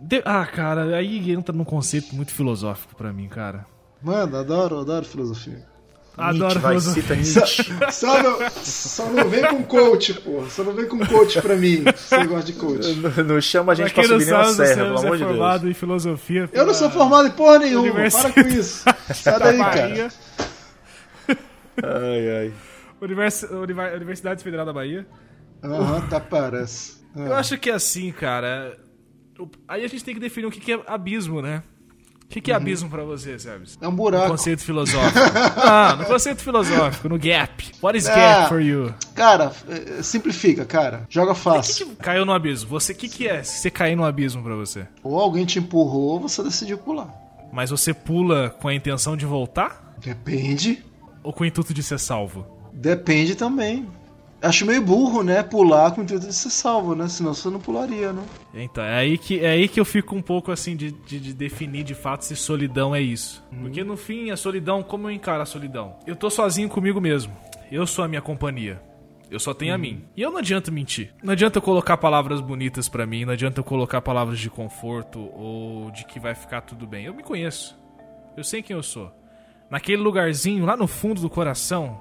[0.00, 3.66] de, ah, cara, aí entra num conceito muito filosófico para mim, cara.
[4.02, 5.66] Mano, adoro, adoro filosofia.
[6.16, 7.24] Adoro vai, filosofia.
[7.90, 10.44] Só, só, não, só não vem com coach, pô.
[10.48, 11.82] Só não vem com coach pra mim.
[11.96, 12.94] Você gosta de coach.
[12.94, 15.30] Não, não chama a gente pra, pra subir nenhuma serra, pelo amor é de Deus.
[15.30, 16.50] formado em filosofia.
[16.52, 17.92] Eu não sou formado em porra nenhuma.
[18.10, 18.84] Para com isso.
[19.12, 20.08] Sai daí, cara.
[21.82, 22.52] ai, ai.
[23.00, 25.04] Univers, Universidade Federal da Bahia.
[25.64, 27.03] Aham, uhum, tá parece.
[27.16, 27.38] Eu ah.
[27.38, 28.78] acho que é assim, cara.
[29.68, 31.62] Aí a gente tem que definir o que é abismo, né?
[32.24, 32.60] O que é uhum.
[32.60, 33.78] abismo para você, Sérgio?
[33.80, 34.24] É um buraco.
[34.24, 35.18] No conceito filosófico.
[35.62, 37.72] ah, no conceito filosófico, no gap.
[37.80, 38.92] What is é, gap for you?
[39.14, 41.06] Cara, é, simplifica, cara.
[41.08, 41.86] Joga fácil.
[41.86, 42.68] Que que caiu no abismo.
[42.70, 44.86] Você, o que, que é se você cair no abismo para você?
[45.02, 47.08] Ou alguém te empurrou ou você decidiu pular.
[47.52, 49.94] Mas você pula com a intenção de voltar?
[49.98, 50.84] Depende.
[51.22, 52.44] Ou com o intuito de ser salvo?
[52.72, 53.86] Depende também.
[54.44, 55.42] Acho meio burro, né?
[55.42, 57.08] Pular com o intuito de ser salvo, né?
[57.08, 58.22] Senão você não pularia, né?
[58.52, 61.32] Então, é aí que, é aí que eu fico um pouco assim de, de, de
[61.32, 63.42] definir de fato se solidão é isso.
[63.50, 63.62] Uhum.
[63.62, 65.96] Porque no fim, a solidão, como eu encaro a solidão?
[66.06, 67.32] Eu tô sozinho comigo mesmo.
[67.72, 68.82] Eu sou a minha companhia.
[69.30, 69.76] Eu só tenho uhum.
[69.76, 70.04] a mim.
[70.14, 71.12] E eu não adianta mentir.
[71.22, 75.18] Não adianta eu colocar palavras bonitas para mim, não adianta eu colocar palavras de conforto
[75.34, 77.06] ou de que vai ficar tudo bem.
[77.06, 77.76] Eu me conheço.
[78.36, 79.10] Eu sei quem eu sou.
[79.70, 82.00] naquele lugarzinho lá no fundo do coração,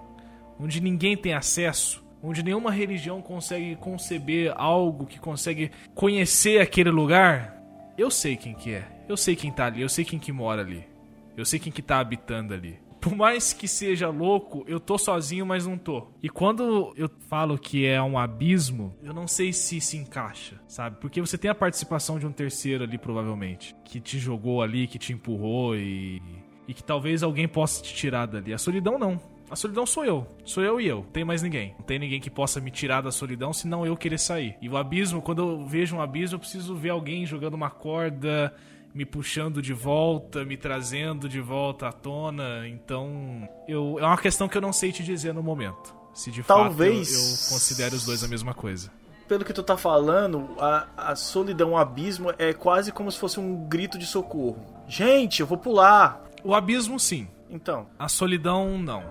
[0.60, 7.62] onde ninguém tem acesso, onde nenhuma religião consegue conceber algo que consegue conhecer aquele lugar,
[7.98, 8.88] eu sei quem que é.
[9.08, 10.88] Eu sei quem tá ali, eu sei quem que mora ali.
[11.36, 12.80] Eu sei quem que tá habitando ali.
[13.02, 16.08] Por mais que seja louco, eu tô sozinho, mas não tô.
[16.22, 21.02] E quando eu falo que é um abismo, eu não sei se se encaixa, sabe?
[21.02, 24.98] Porque você tem a participação de um terceiro ali, provavelmente, que te jogou ali, que
[24.98, 26.22] te empurrou e.
[26.66, 28.54] E que talvez alguém possa te tirar dali.
[28.54, 29.20] A solidão não.
[29.54, 30.26] A solidão sou eu.
[30.44, 30.98] Sou eu e eu.
[30.98, 31.76] Não tem mais ninguém.
[31.78, 34.58] Não tem ninguém que possa me tirar da solidão senão eu querer sair.
[34.60, 38.52] E o abismo, quando eu vejo um abismo, eu preciso ver alguém jogando uma corda,
[38.96, 42.68] me puxando de volta, me trazendo de volta à tona.
[42.68, 45.94] Então, eu, é uma questão que eu não sei te dizer no momento.
[46.16, 47.10] Se de Talvez...
[47.10, 48.92] fato eu, eu considero os dois a mesma coisa.
[49.28, 53.40] Pelo que tu tá falando, a, a solidão, o abismo é quase como se fosse
[53.40, 54.66] um grito de socorro.
[54.88, 56.24] Gente, eu vou pular.
[56.44, 57.28] O abismo, sim.
[57.54, 59.04] Então, A solidão, não.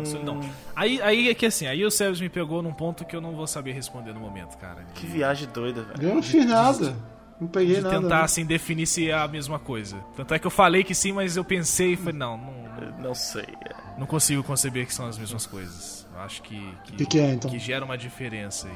[0.00, 0.40] A solidão.
[0.76, 3.34] Aí, aí é que assim, aí o Sérgio me pegou num ponto que eu não
[3.34, 4.84] vou saber responder no momento, cara.
[4.94, 6.08] que viagem doida, velho.
[6.08, 6.94] Eu não fiz nada.
[7.40, 8.00] Não peguei de nada.
[8.00, 8.22] tentar né?
[8.22, 9.96] assim definir se é a mesma coisa.
[10.14, 12.98] Tanto é que eu falei que sim, mas eu pensei e falei, não, não, não,
[13.00, 13.46] Não sei.
[13.98, 15.99] não consigo conceber que são as mesmas coisas.
[16.24, 17.50] Acho que que, Que que é, então?
[17.50, 18.74] que gera uma diferença aí.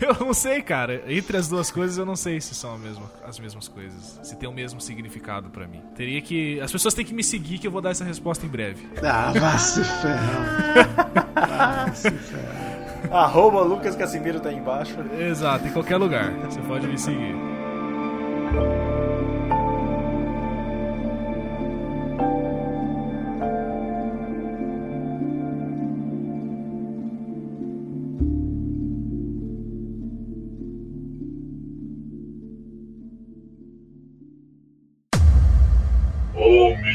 [0.08, 1.02] Eu não sei, cara.
[1.06, 4.36] Entre as duas coisas eu não sei se são a mesma, as mesmas coisas, se
[4.36, 5.82] tem o mesmo significado pra mim.
[5.94, 8.48] Teria que as pessoas têm que me seguir que eu vou dar essa resposta em
[8.48, 8.88] breve.
[9.02, 11.26] Ah, vá se ferrar.
[11.86, 13.12] Vá se ferrar.
[13.12, 14.96] Arroba Lucas Casimiro tá aí embaixo.
[15.18, 16.30] Exato, em qualquer lugar.
[16.50, 17.34] Você pode me seguir.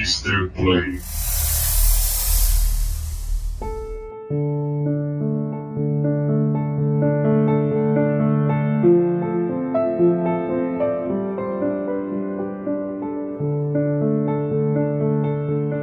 [0.02, 0.50] Mr.
[0.56, 1.00] Play.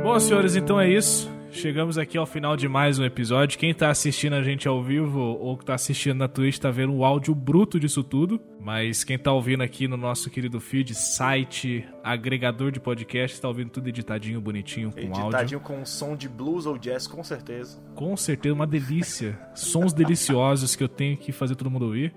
[0.03, 1.38] Bom, senhores, então é isso.
[1.59, 3.59] Chegamos aqui ao final de mais um episódio.
[3.59, 6.95] Quem tá assistindo a gente ao vivo ou que tá assistindo na Twitch tá vendo
[6.95, 8.41] o áudio bruto disso tudo.
[8.61, 13.71] Mas quem tá ouvindo aqui no nosso querido feed, site, agregador de podcast, tá ouvindo
[13.71, 15.23] tudo editadinho, bonitinho, com áudio.
[15.23, 17.83] Editadinho com som de blues ou jazz, com certeza.
[17.97, 19.37] Com certeza, uma delícia.
[19.53, 22.15] Sons deliciosos que eu tenho que fazer todo mundo ouvir.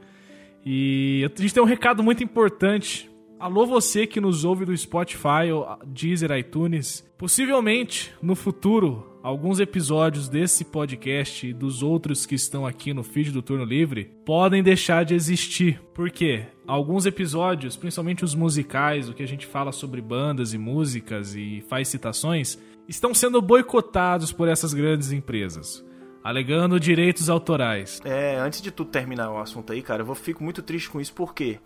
[0.63, 3.10] E a gente tem um recado muito importante.
[3.41, 5.49] Alô, você que nos ouve do Spotify,
[5.87, 7.03] Deezer, iTunes.
[7.17, 13.31] Possivelmente, no futuro, alguns episódios desse podcast e dos outros que estão aqui no feed
[13.31, 15.81] do Turno Livre podem deixar de existir.
[15.91, 16.45] Por quê?
[16.67, 21.63] Alguns episódios, principalmente os musicais, o que a gente fala sobre bandas e músicas e
[21.67, 25.83] faz citações, estão sendo boicotados por essas grandes empresas,
[26.23, 27.99] alegando direitos autorais.
[28.05, 31.13] É, antes de tu terminar o assunto aí, cara, eu fico muito triste com isso,
[31.15, 31.57] porque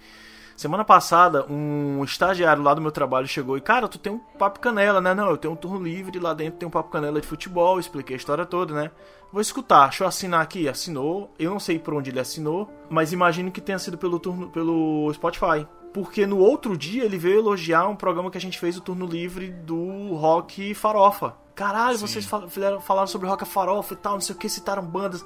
[0.55, 4.59] semana passada um estagiário lá do meu trabalho chegou e, cara, tu tem um papo
[4.59, 5.13] canela, né?
[5.13, 8.15] Não, eu tenho um turno livre, lá dentro tem um papo canela de futebol, expliquei
[8.15, 8.91] a história toda, né?
[9.31, 11.33] Vou escutar, deixa eu assinar aqui, assinou.
[11.37, 15.11] Eu não sei por onde ele assinou, mas imagino que tenha sido pelo turno, pelo
[15.13, 15.67] Spotify.
[15.93, 19.05] Porque no outro dia ele veio elogiar um programa que a gente fez, o turno
[19.05, 21.35] livre do rock farofa.
[21.55, 22.07] Caralho, Sim.
[22.07, 25.25] vocês fal- fizeram- falaram sobre rock farofa e tal, não sei o que, citaram bandas,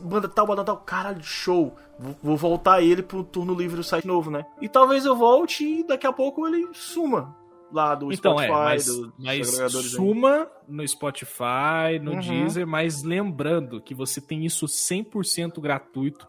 [0.00, 0.76] banda tal, banda tal.
[0.76, 1.74] Caralho, show.
[1.98, 4.44] Vou, vou voltar ele pro turno livre do site novo, né?
[4.60, 7.34] E talvez eu volte e daqui a pouco ele suma
[7.72, 9.90] lá do Então, Spotify, é, mas, do, mas agregadores aí.
[9.92, 12.20] suma no Spotify, no Uhum.
[12.20, 16.26] Deezer, mas lembrando que você tem isso 100% gratuito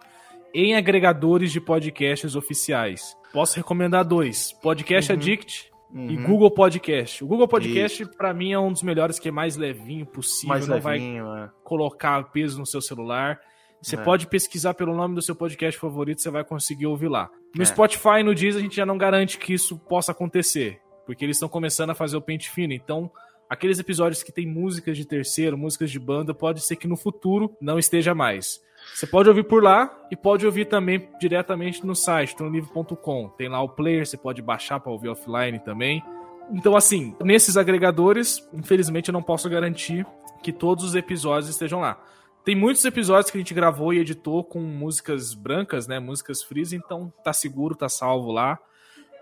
[0.53, 3.15] em agregadores de podcasts oficiais.
[3.33, 6.23] Posso recomendar dois: Podcast Addict e Uhum.
[6.25, 7.23] Google Podcast.
[7.23, 10.67] O Google Podcast, pra mim, é um dos melhores, que é mais levinho possível, mais
[10.67, 11.49] não vai levinho, é.
[11.63, 13.39] colocar peso no seu celular.
[13.81, 14.01] Você É.
[14.03, 17.29] pode pesquisar pelo nome do seu podcast favorito, você vai conseguir ouvir lá.
[17.55, 17.65] No É.
[17.65, 21.37] Spotify e no Deezer a gente já não garante que isso possa acontecer, porque eles
[21.37, 22.73] estão começando a fazer o pente fino.
[22.73, 23.11] Então,
[23.49, 27.55] aqueles episódios que tem músicas de terceiro, músicas de banda, pode ser que no futuro
[27.59, 28.61] não esteja mais.
[28.93, 33.29] Você pode ouvir por lá e pode ouvir também diretamente no site, tronolivre.com.
[33.37, 36.03] Tem lá o player, você pode baixar para ouvir offline também.
[36.51, 40.05] Então, assim, nesses agregadores, infelizmente eu não posso garantir
[40.43, 41.97] que todos os episódios estejam lá.
[42.43, 45.99] Tem muitos episódios que a gente gravou e editou com músicas brancas, né?
[45.99, 48.57] Músicas freeze, então tá seguro, tá salvo lá.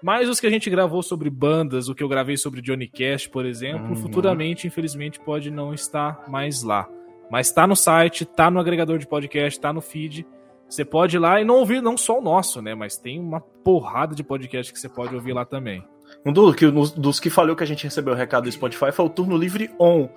[0.01, 3.27] Mas os que a gente gravou sobre bandas, o que eu gravei sobre Johnny Cash,
[3.27, 3.95] por exemplo, Uhum.
[3.97, 6.87] futuramente, infelizmente, pode não estar mais lá.
[7.29, 10.25] Mas tá no site, tá no agregador de podcast, tá no feed.
[10.67, 12.75] Você pode ir lá e não ouvir não só o nosso, né?
[12.75, 15.83] Mas tem uma porrada de podcast que você pode ouvir lá também.
[16.25, 19.05] Um do, que, dos que falou que a gente recebeu o recado do Spotify foi
[19.05, 20.09] o Turno Livre On,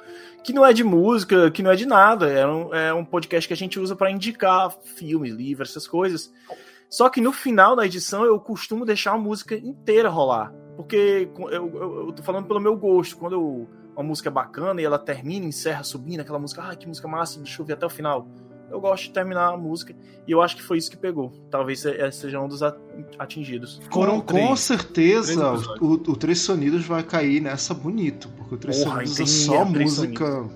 [0.42, 3.46] que não é de música, que não é de nada, é um, é um podcast
[3.46, 6.32] que a gente usa para indicar filmes, livros, essas coisas.
[6.88, 10.52] Só que no final da edição eu costumo deixar a música inteira rolar.
[10.76, 13.16] Porque eu, eu, eu tô falando pelo meu gosto.
[13.16, 17.06] Quando eu, uma música bacana e ela termina, encerra subindo, aquela música, ah, que música
[17.08, 18.28] massa, deixa eu ver até o final
[18.72, 19.94] eu gosto de terminar a música.
[20.26, 21.30] E eu acho que foi isso que pegou.
[21.50, 22.62] Talvez seja um dos
[23.18, 23.80] atingidos.
[23.90, 28.28] Com, com certeza, o, o Três Sonidos vai cair nessa bonito.
[28.30, 30.48] Porque o Três Sonidos é só música.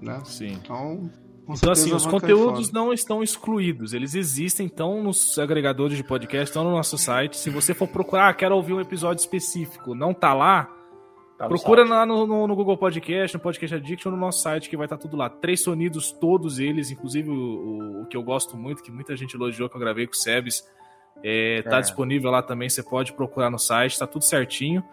[0.00, 0.22] Né?
[0.24, 0.52] Sim.
[0.52, 1.10] Então.
[1.46, 3.92] Então, assim, os conteúdos não estão excluídos.
[3.92, 7.36] Eles existem, estão nos agregadores de podcast, estão no nosso site.
[7.36, 10.70] Se você for procurar, ah, quero ouvir um episódio específico, não tá lá,
[11.48, 14.86] Procura lá no, no, no, Google Podcast, no Podcast Addiction, no nosso site, que vai
[14.86, 15.28] estar tá tudo lá.
[15.28, 19.34] Três sonidos, todos eles, inclusive o, o, o, que eu gosto muito, que muita gente
[19.34, 20.64] elogiou, que eu gravei com o Sebes,
[21.22, 21.80] é, tá é.
[21.80, 24.84] disponível lá também, você pode procurar no site, tá tudo certinho.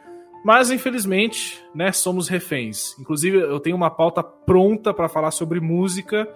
[0.43, 2.97] Mas, infelizmente, né, somos reféns.
[2.99, 6.27] Inclusive, eu tenho uma pauta pronta para falar sobre música,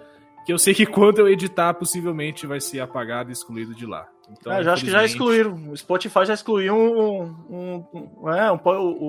[0.44, 4.08] que eu sei que quando eu editar, possivelmente vai ser apagado e excluído de lá.
[4.30, 5.70] Então, é, já acho que já excluíram.
[5.70, 7.34] O Spotify já excluiu um.
[7.48, 7.84] um,
[8.22, 8.58] um é, um,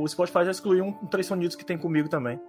[0.01, 2.39] o Spotify já excluiu um, um Três Sonidos que tem comigo também.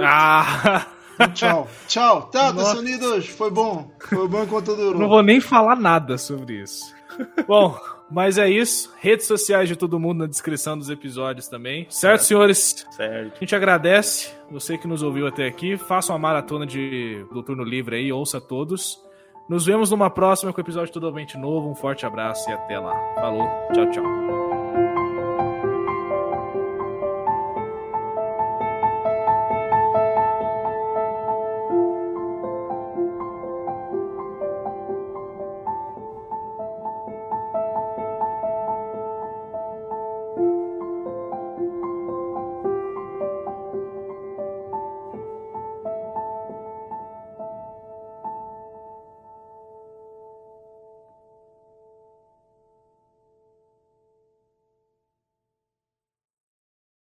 [0.00, 0.86] Ah!
[1.34, 1.68] Tchau.
[1.86, 2.22] Tchau.
[2.32, 3.28] Tá, Três Sonidos.
[3.28, 3.90] Foi bom.
[3.98, 4.98] Foi bom enquanto durou.
[4.98, 6.94] Não vou nem falar nada sobre isso.
[7.46, 7.78] bom,
[8.10, 8.92] mas é isso.
[8.98, 11.86] Redes sociais de todo mundo na descrição dos episódios também.
[11.90, 12.86] Certo, senhores?
[12.90, 13.36] Certo.
[13.36, 15.76] A gente agradece você que nos ouviu até aqui.
[15.76, 18.98] Faça uma maratona de do turno livre aí, ouça todos.
[19.50, 21.68] Nos vemos numa próxima com episódio totalmente novo.
[21.68, 22.94] Um forte abraço e até lá.
[23.16, 24.39] Falou, tchau, tchau.